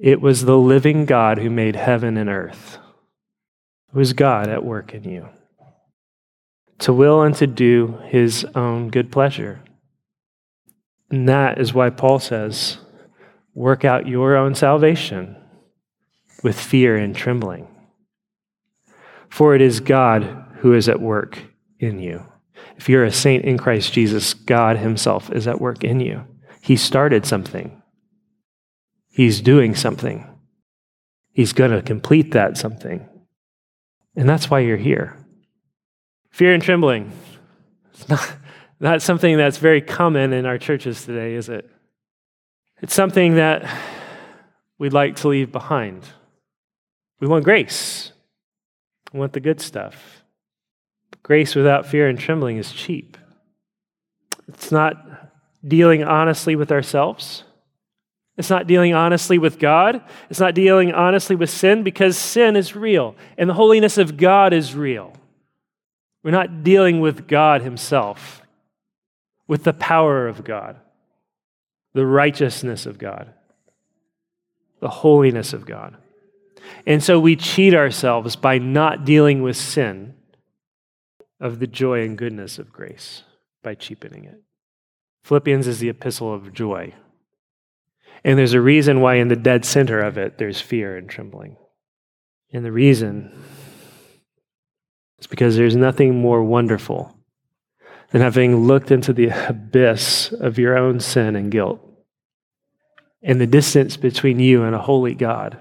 It 0.00 0.20
was 0.20 0.44
the 0.44 0.58
living 0.58 1.04
God 1.04 1.38
who 1.38 1.50
made 1.50 1.76
heaven 1.76 2.16
and 2.16 2.28
earth. 2.28 2.78
It 3.92 3.96
was 3.96 4.12
God 4.12 4.48
at 4.48 4.64
work 4.64 4.94
in 4.94 5.04
you 5.04 5.28
to 6.80 6.92
will 6.94 7.22
and 7.22 7.34
to 7.36 7.46
do 7.46 7.98
his 8.06 8.44
own 8.54 8.88
good 8.88 9.12
pleasure. 9.12 9.60
And 11.10 11.28
that 11.28 11.60
is 11.60 11.74
why 11.74 11.90
Paul 11.90 12.18
says, 12.18 12.78
work 13.54 13.84
out 13.84 14.08
your 14.08 14.36
own 14.36 14.54
salvation 14.54 15.36
with 16.42 16.58
fear 16.58 16.96
and 16.96 17.14
trembling. 17.14 17.68
For 19.28 19.54
it 19.54 19.60
is 19.60 19.80
God 19.80 20.46
who 20.58 20.72
is 20.72 20.88
at 20.88 21.00
work 21.00 21.38
in 21.80 21.98
you. 21.98 22.24
If 22.76 22.88
you're 22.88 23.04
a 23.04 23.12
saint 23.12 23.44
in 23.44 23.58
Christ 23.58 23.92
Jesus, 23.92 24.34
God 24.34 24.76
himself 24.76 25.32
is 25.32 25.48
at 25.48 25.60
work 25.60 25.82
in 25.82 26.00
you. 26.00 26.24
He 26.60 26.76
started 26.76 27.26
something, 27.26 27.82
He's 29.08 29.40
doing 29.40 29.74
something. 29.74 30.26
He's 31.32 31.52
going 31.52 31.70
to 31.70 31.82
complete 31.82 32.32
that 32.32 32.56
something. 32.56 33.08
And 34.16 34.28
that's 34.28 34.50
why 34.50 34.60
you're 34.60 34.76
here. 34.76 35.16
Fear 36.30 36.54
and 36.54 36.62
trembling. 36.62 37.12
It's 37.94 38.08
not, 38.08 38.32
not 38.80 39.02
something 39.02 39.36
that's 39.36 39.58
very 39.58 39.80
common 39.80 40.32
in 40.32 40.46
our 40.46 40.58
churches 40.58 41.04
today, 41.04 41.34
is 41.34 41.48
it? 41.48 41.70
It's 42.82 42.94
something 42.94 43.34
that 43.34 43.68
we'd 44.78 44.92
like 44.92 45.16
to 45.16 45.28
leave 45.28 45.52
behind. 45.52 46.04
We 47.20 47.28
want 47.28 47.44
grace, 47.44 48.12
we 49.12 49.20
want 49.20 49.32
the 49.32 49.40
good 49.40 49.60
stuff. 49.60 50.19
Grace 51.30 51.54
without 51.54 51.86
fear 51.86 52.08
and 52.08 52.18
trembling 52.18 52.56
is 52.56 52.72
cheap. 52.72 53.16
It's 54.48 54.72
not 54.72 54.96
dealing 55.64 56.02
honestly 56.02 56.56
with 56.56 56.72
ourselves. 56.72 57.44
It's 58.36 58.50
not 58.50 58.66
dealing 58.66 58.94
honestly 58.94 59.38
with 59.38 59.60
God. 59.60 60.02
It's 60.28 60.40
not 60.40 60.56
dealing 60.56 60.90
honestly 60.92 61.36
with 61.36 61.48
sin 61.48 61.84
because 61.84 62.16
sin 62.16 62.56
is 62.56 62.74
real 62.74 63.14
and 63.38 63.48
the 63.48 63.54
holiness 63.54 63.96
of 63.96 64.16
God 64.16 64.52
is 64.52 64.74
real. 64.74 65.12
We're 66.24 66.32
not 66.32 66.64
dealing 66.64 66.98
with 66.98 67.28
God 67.28 67.62
Himself, 67.62 68.42
with 69.46 69.62
the 69.62 69.72
power 69.72 70.26
of 70.26 70.42
God, 70.42 70.80
the 71.92 72.06
righteousness 72.06 72.86
of 72.86 72.98
God, 72.98 73.32
the 74.80 74.88
holiness 74.88 75.52
of 75.52 75.64
God. 75.64 75.96
And 76.88 77.00
so 77.04 77.20
we 77.20 77.36
cheat 77.36 77.72
ourselves 77.72 78.34
by 78.34 78.58
not 78.58 79.04
dealing 79.04 79.42
with 79.42 79.56
sin 79.56 80.16
of 81.40 81.58
the 81.58 81.66
joy 81.66 82.02
and 82.02 82.18
goodness 82.18 82.58
of 82.58 82.72
grace 82.72 83.22
by 83.62 83.74
cheapening 83.74 84.24
it. 84.24 84.40
Philippians 85.24 85.66
is 85.66 85.78
the 85.78 85.88
epistle 85.88 86.32
of 86.32 86.52
joy. 86.52 86.94
And 88.24 88.38
there's 88.38 88.54
a 88.54 88.60
reason 88.60 89.00
why, 89.00 89.16
in 89.16 89.28
the 89.28 89.36
dead 89.36 89.64
center 89.64 90.00
of 90.00 90.18
it, 90.18 90.38
there's 90.38 90.60
fear 90.60 90.96
and 90.96 91.08
trembling. 91.08 91.56
And 92.52 92.64
the 92.64 92.72
reason 92.72 93.42
is 95.18 95.26
because 95.26 95.56
there's 95.56 95.76
nothing 95.76 96.20
more 96.20 96.42
wonderful 96.42 97.16
than 98.10 98.20
having 98.20 98.66
looked 98.66 98.90
into 98.90 99.12
the 99.12 99.28
abyss 99.48 100.32
of 100.32 100.58
your 100.58 100.76
own 100.76 101.00
sin 101.00 101.36
and 101.36 101.50
guilt 101.50 101.80
and 103.22 103.40
the 103.40 103.46
distance 103.46 103.96
between 103.96 104.40
you 104.40 104.62
and 104.64 104.74
a 104.74 104.80
holy 104.80 105.14
God, 105.14 105.60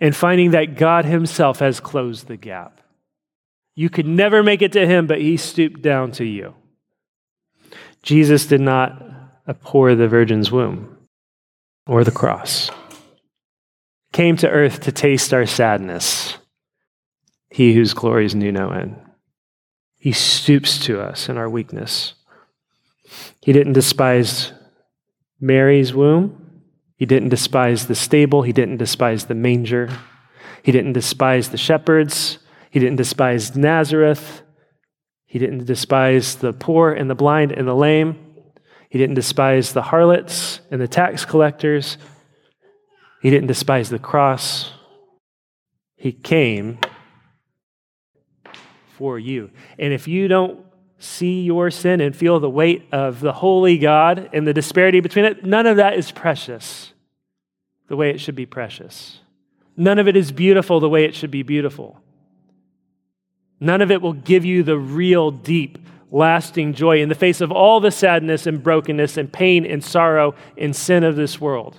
and 0.00 0.16
finding 0.16 0.50
that 0.52 0.76
God 0.76 1.04
Himself 1.04 1.58
has 1.58 1.78
closed 1.78 2.26
the 2.26 2.36
gap. 2.36 2.80
You 3.74 3.88
could 3.88 4.06
never 4.06 4.42
make 4.42 4.62
it 4.62 4.72
to 4.72 4.86
Him, 4.86 5.06
but 5.06 5.20
He 5.20 5.36
stooped 5.36 5.82
down 5.82 6.12
to 6.12 6.24
you. 6.24 6.54
Jesus 8.02 8.46
did 8.46 8.60
not 8.60 9.02
abhor 9.48 9.94
the 9.94 10.08
virgin's 10.08 10.50
womb 10.50 10.98
or 11.86 12.04
the 12.04 12.10
cross. 12.10 12.70
Came 14.12 14.36
to 14.38 14.48
earth 14.48 14.80
to 14.80 14.92
taste 14.92 15.32
our 15.32 15.46
sadness. 15.46 16.36
He 17.50 17.74
whose 17.74 17.94
glories 17.94 18.34
knew 18.34 18.52
no 18.52 18.70
end. 18.70 18.96
He 19.96 20.12
stoops 20.12 20.78
to 20.86 21.00
us 21.00 21.28
in 21.28 21.36
our 21.38 21.48
weakness. 21.48 22.14
He 23.40 23.52
didn't 23.52 23.74
despise 23.74 24.52
Mary's 25.40 25.94
womb. 25.94 26.62
He 26.96 27.06
didn't 27.06 27.30
despise 27.30 27.86
the 27.86 27.94
stable. 27.94 28.42
He 28.42 28.52
didn't 28.52 28.78
despise 28.78 29.26
the 29.26 29.34
manger. 29.34 29.88
He 30.62 30.72
didn't 30.72 30.92
despise 30.92 31.50
the 31.50 31.58
shepherds. 31.58 32.38
He 32.72 32.80
didn't 32.80 32.96
despise 32.96 33.54
Nazareth. 33.54 34.40
He 35.26 35.38
didn't 35.38 35.66
despise 35.66 36.36
the 36.36 36.54
poor 36.54 36.90
and 36.90 37.10
the 37.10 37.14
blind 37.14 37.52
and 37.52 37.68
the 37.68 37.74
lame. 37.74 38.18
He 38.88 38.96
didn't 38.96 39.14
despise 39.14 39.74
the 39.74 39.82
harlots 39.82 40.60
and 40.70 40.80
the 40.80 40.88
tax 40.88 41.26
collectors. 41.26 41.98
He 43.20 43.28
didn't 43.28 43.48
despise 43.48 43.90
the 43.90 43.98
cross. 43.98 44.72
He 45.96 46.12
came 46.12 46.78
for 48.96 49.18
you. 49.18 49.50
And 49.78 49.92
if 49.92 50.08
you 50.08 50.26
don't 50.26 50.64
see 50.98 51.42
your 51.42 51.70
sin 51.70 52.00
and 52.00 52.16
feel 52.16 52.40
the 52.40 52.48
weight 52.48 52.88
of 52.90 53.20
the 53.20 53.34
holy 53.34 53.76
God 53.76 54.30
and 54.32 54.46
the 54.46 54.54
disparity 54.54 55.00
between 55.00 55.26
it, 55.26 55.44
none 55.44 55.66
of 55.66 55.76
that 55.76 55.98
is 55.98 56.10
precious 56.10 56.94
the 57.88 57.96
way 57.96 58.08
it 58.08 58.18
should 58.18 58.36
be 58.36 58.46
precious. 58.46 59.18
None 59.76 59.98
of 59.98 60.08
it 60.08 60.16
is 60.16 60.32
beautiful 60.32 60.80
the 60.80 60.88
way 60.88 61.04
it 61.04 61.14
should 61.14 61.30
be 61.30 61.42
beautiful. 61.42 62.00
None 63.62 63.80
of 63.80 63.92
it 63.92 64.02
will 64.02 64.14
give 64.14 64.44
you 64.44 64.64
the 64.64 64.76
real, 64.76 65.30
deep, 65.30 65.78
lasting 66.10 66.74
joy 66.74 67.00
in 67.00 67.08
the 67.08 67.14
face 67.14 67.40
of 67.40 67.52
all 67.52 67.78
the 67.78 67.92
sadness 67.92 68.44
and 68.44 68.60
brokenness 68.60 69.16
and 69.16 69.32
pain 69.32 69.64
and 69.64 69.84
sorrow 69.84 70.34
and 70.58 70.74
sin 70.74 71.04
of 71.04 71.14
this 71.14 71.40
world. 71.40 71.78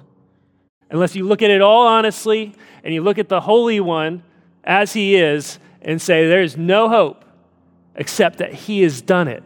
Unless 0.89 1.13
you 1.13 1.27
look 1.27 1.41
at 1.41 1.49
it 1.49 1.61
all 1.61 1.85
honestly 1.85 2.55
and 2.85 2.93
you 2.93 3.01
look 3.01 3.17
at 3.17 3.27
the 3.27 3.41
Holy 3.41 3.81
One 3.81 4.23
as 4.63 4.93
He 4.93 5.17
is 5.17 5.59
and 5.81 6.01
say, 6.01 6.25
There's 6.25 6.55
no 6.55 6.87
hope 6.87 7.25
except 7.95 8.37
that 8.37 8.53
He 8.53 8.81
has 8.83 9.01
done 9.01 9.27
it. 9.27 9.43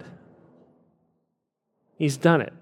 He's 1.97 2.17
done 2.17 2.41
it. 2.41 2.54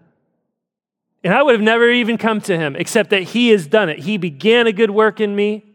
And 1.22 1.34
I 1.34 1.44
would 1.44 1.52
have 1.52 1.62
never 1.62 1.92
even 1.92 2.18
come 2.18 2.40
to 2.44 2.58
Him 2.58 2.78
except 2.78 3.10
that 3.10 3.24
He 3.24 3.50
has 3.50 3.68
done 3.68 3.90
it. 3.90 4.00
He 4.00 4.18
began 4.18 4.68
a 4.68 4.72
good 4.72 4.92
work 4.92 5.20
in 5.20 5.36
me, 5.36 5.66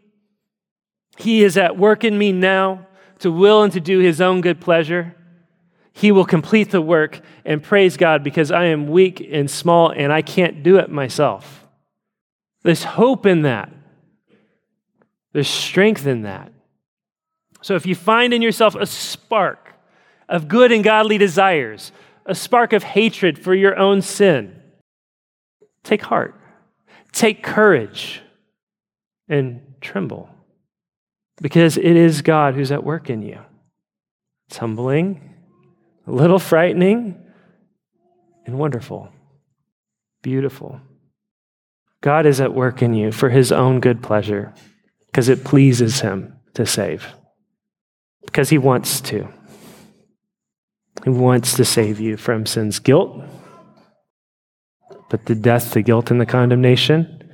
He 1.17 1.43
is 1.43 1.55
at 1.55 1.77
work 1.77 2.03
in 2.03 2.17
me 2.17 2.31
now 2.31 2.87
to 3.21 3.31
will 3.31 3.63
and 3.63 3.71
to 3.73 3.79
do 3.79 3.99
his 3.99 4.19
own 4.19 4.41
good 4.41 4.59
pleasure, 4.59 5.15
he 5.93 6.11
will 6.11 6.25
complete 6.25 6.71
the 6.71 6.81
work 6.81 7.21
and 7.45 7.61
praise 7.61 7.97
God 7.97 8.23
because 8.23 8.51
I 8.51 8.65
am 8.65 8.87
weak 8.87 9.25
and 9.31 9.49
small 9.49 9.91
and 9.91 10.11
I 10.11 10.21
can't 10.21 10.63
do 10.63 10.77
it 10.77 10.89
myself. 10.89 11.65
There's 12.63 12.83
hope 12.83 13.25
in 13.25 13.43
that. 13.43 13.71
There's 15.33 15.47
strength 15.47 16.05
in 16.07 16.23
that. 16.23 16.51
So 17.61 17.75
if 17.75 17.85
you 17.85 17.95
find 17.95 18.33
in 18.33 18.41
yourself 18.41 18.75
a 18.75 18.85
spark 18.85 19.73
of 20.27 20.47
good 20.47 20.71
and 20.71 20.83
godly 20.83 21.17
desires, 21.17 21.91
a 22.25 22.33
spark 22.33 22.73
of 22.73 22.83
hatred 22.83 23.37
for 23.37 23.53
your 23.53 23.77
own 23.77 24.01
sin, 24.01 24.61
take 25.83 26.01
heart, 26.01 26.35
take 27.11 27.43
courage, 27.43 28.21
and 29.27 29.61
tremble 29.79 30.29
because 31.39 31.77
it 31.77 31.95
is 31.95 32.21
God 32.21 32.55
who's 32.55 32.71
at 32.71 32.83
work 32.83 33.09
in 33.09 33.21
you. 33.21 33.39
It's 34.47 34.57
humbling, 34.57 35.35
a 36.05 36.11
little 36.11 36.39
frightening, 36.39 37.17
and 38.45 38.57
wonderful, 38.57 39.09
beautiful. 40.21 40.81
God 42.01 42.25
is 42.25 42.41
at 42.41 42.53
work 42.53 42.81
in 42.81 42.93
you 42.93 43.11
for 43.11 43.29
his 43.29 43.51
own 43.51 43.79
good 43.79 44.01
pleasure 44.01 44.53
because 45.05 45.29
it 45.29 45.43
pleases 45.43 46.01
him 46.01 46.39
to 46.55 46.65
save, 46.65 47.07
because 48.25 48.49
he 48.49 48.57
wants 48.57 48.99
to. 49.01 49.27
He 51.03 51.09
wants 51.09 51.55
to 51.55 51.65
save 51.65 51.99
you 51.99 52.17
from 52.17 52.45
sin's 52.45 52.79
guilt, 52.79 53.23
but 55.09 55.25
the 55.25 55.35
death, 55.35 55.73
the 55.73 55.81
guilt, 55.81 56.11
and 56.11 56.19
the 56.19 56.25
condemnation. 56.25 57.29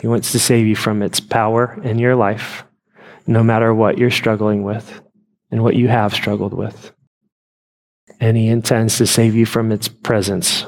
He 0.00 0.06
wants 0.06 0.32
to 0.32 0.38
save 0.38 0.66
you 0.66 0.76
from 0.76 1.02
its 1.02 1.20
power 1.20 1.80
in 1.82 1.98
your 1.98 2.14
life 2.14 2.64
no 3.26 3.42
matter 3.42 3.74
what 3.74 3.98
you're 3.98 4.10
struggling 4.10 4.62
with 4.62 5.00
and 5.50 5.62
what 5.62 5.76
you 5.76 5.88
have 5.88 6.14
struggled 6.14 6.54
with. 6.54 6.92
And 8.20 8.36
He 8.36 8.48
intends 8.48 8.98
to 8.98 9.06
save 9.06 9.34
you 9.34 9.46
from 9.46 9.72
its 9.72 9.88
presence. 9.88 10.64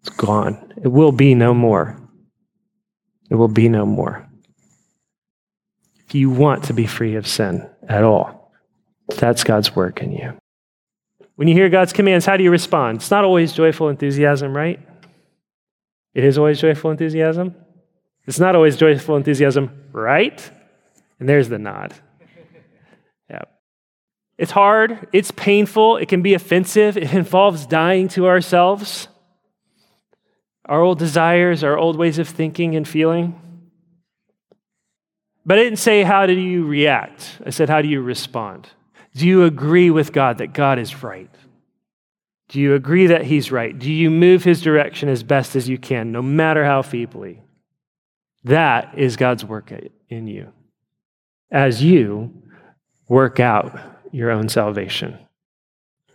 It's 0.00 0.10
gone. 0.10 0.72
It 0.82 0.88
will 0.88 1.12
be 1.12 1.34
no 1.34 1.54
more. 1.54 1.98
It 3.30 3.36
will 3.36 3.48
be 3.48 3.68
no 3.68 3.86
more. 3.86 4.28
If 6.06 6.14
you 6.14 6.30
want 6.30 6.64
to 6.64 6.74
be 6.74 6.86
free 6.86 7.14
of 7.14 7.26
sin 7.26 7.68
at 7.88 8.04
all, 8.04 8.52
that's 9.08 9.44
God's 9.44 9.74
work 9.74 10.02
in 10.02 10.12
you. 10.12 10.34
When 11.36 11.48
you 11.48 11.54
hear 11.54 11.70
God's 11.70 11.92
commands, 11.92 12.26
how 12.26 12.36
do 12.36 12.44
you 12.44 12.50
respond? 12.50 12.98
It's 12.98 13.10
not 13.10 13.24
always 13.24 13.52
joyful 13.52 13.88
enthusiasm, 13.88 14.54
right? 14.54 14.78
It 16.14 16.24
is 16.24 16.36
always 16.36 16.60
joyful 16.60 16.90
enthusiasm. 16.90 17.54
It's 18.26 18.38
not 18.38 18.54
always 18.54 18.76
joyful 18.76 19.16
enthusiasm, 19.16 19.70
right? 19.92 20.50
And 21.22 21.28
there's 21.28 21.48
the 21.48 21.58
nod. 21.60 21.94
Yeah. 23.30 23.44
It's 24.38 24.50
hard, 24.50 25.06
it's 25.12 25.30
painful, 25.30 25.98
it 25.98 26.08
can 26.08 26.20
be 26.20 26.34
offensive, 26.34 26.96
it 26.96 27.14
involves 27.14 27.64
dying 27.64 28.08
to 28.08 28.26
ourselves, 28.26 29.06
our 30.64 30.80
old 30.80 30.98
desires, 30.98 31.62
our 31.62 31.78
old 31.78 31.94
ways 31.94 32.18
of 32.18 32.28
thinking 32.28 32.74
and 32.74 32.88
feeling. 32.88 33.40
But 35.46 35.60
I 35.60 35.62
didn't 35.62 35.78
say, 35.78 36.02
How 36.02 36.26
do 36.26 36.32
you 36.32 36.66
react? 36.66 37.40
I 37.46 37.50
said, 37.50 37.68
How 37.68 37.82
do 37.82 37.86
you 37.86 38.02
respond? 38.02 38.70
Do 39.14 39.24
you 39.24 39.44
agree 39.44 39.90
with 39.90 40.12
God 40.12 40.38
that 40.38 40.52
God 40.52 40.80
is 40.80 41.04
right? 41.04 41.30
Do 42.48 42.58
you 42.58 42.74
agree 42.74 43.06
that 43.06 43.26
He's 43.26 43.52
right? 43.52 43.78
Do 43.78 43.92
you 43.92 44.10
move 44.10 44.42
His 44.42 44.60
direction 44.60 45.08
as 45.08 45.22
best 45.22 45.54
as 45.54 45.68
you 45.68 45.78
can, 45.78 46.10
no 46.10 46.20
matter 46.20 46.64
how 46.64 46.82
feebly? 46.82 47.42
That 48.42 48.98
is 48.98 49.16
God's 49.16 49.44
work 49.44 49.72
in 50.08 50.26
you 50.26 50.52
as 51.52 51.84
you 51.84 52.32
work 53.08 53.38
out 53.38 53.78
your 54.10 54.30
own 54.30 54.48
salvation. 54.48 55.18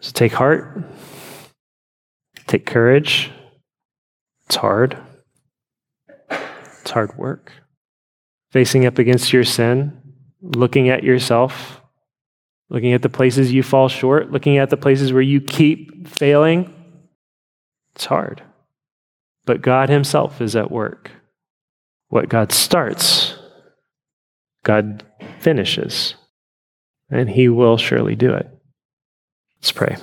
So 0.01 0.11
take 0.11 0.33
heart, 0.33 0.83
take 2.47 2.65
courage. 2.65 3.31
It's 4.47 4.55
hard, 4.55 4.97
it's 6.29 6.91
hard 6.91 7.17
work. 7.17 7.51
Facing 8.51 8.85
up 8.85 8.97
against 8.97 9.31
your 9.31 9.43
sin, 9.43 10.01
looking 10.41 10.89
at 10.89 11.03
yourself, 11.03 11.81
looking 12.69 12.93
at 12.93 13.01
the 13.01 13.09
places 13.09 13.51
you 13.51 13.61
fall 13.61 13.89
short, 13.89 14.31
looking 14.31 14.57
at 14.57 14.69
the 14.69 14.77
places 14.77 15.13
where 15.13 15.21
you 15.21 15.41
keep 15.41 16.07
failing. 16.07 16.73
It's 17.95 18.05
hard. 18.05 18.41
But 19.45 19.61
God 19.61 19.89
Himself 19.89 20.41
is 20.41 20.55
at 20.55 20.71
work. 20.71 21.11
What 22.09 22.29
God 22.29 22.53
starts, 22.53 23.35
God 24.63 25.03
finishes, 25.47 26.15
and 27.09 27.29
He 27.29 27.47
will 27.47 27.77
surely 27.77 28.15
do 28.15 28.33
it. 28.33 28.49
Let's 29.59 29.71
pray. 29.71 29.95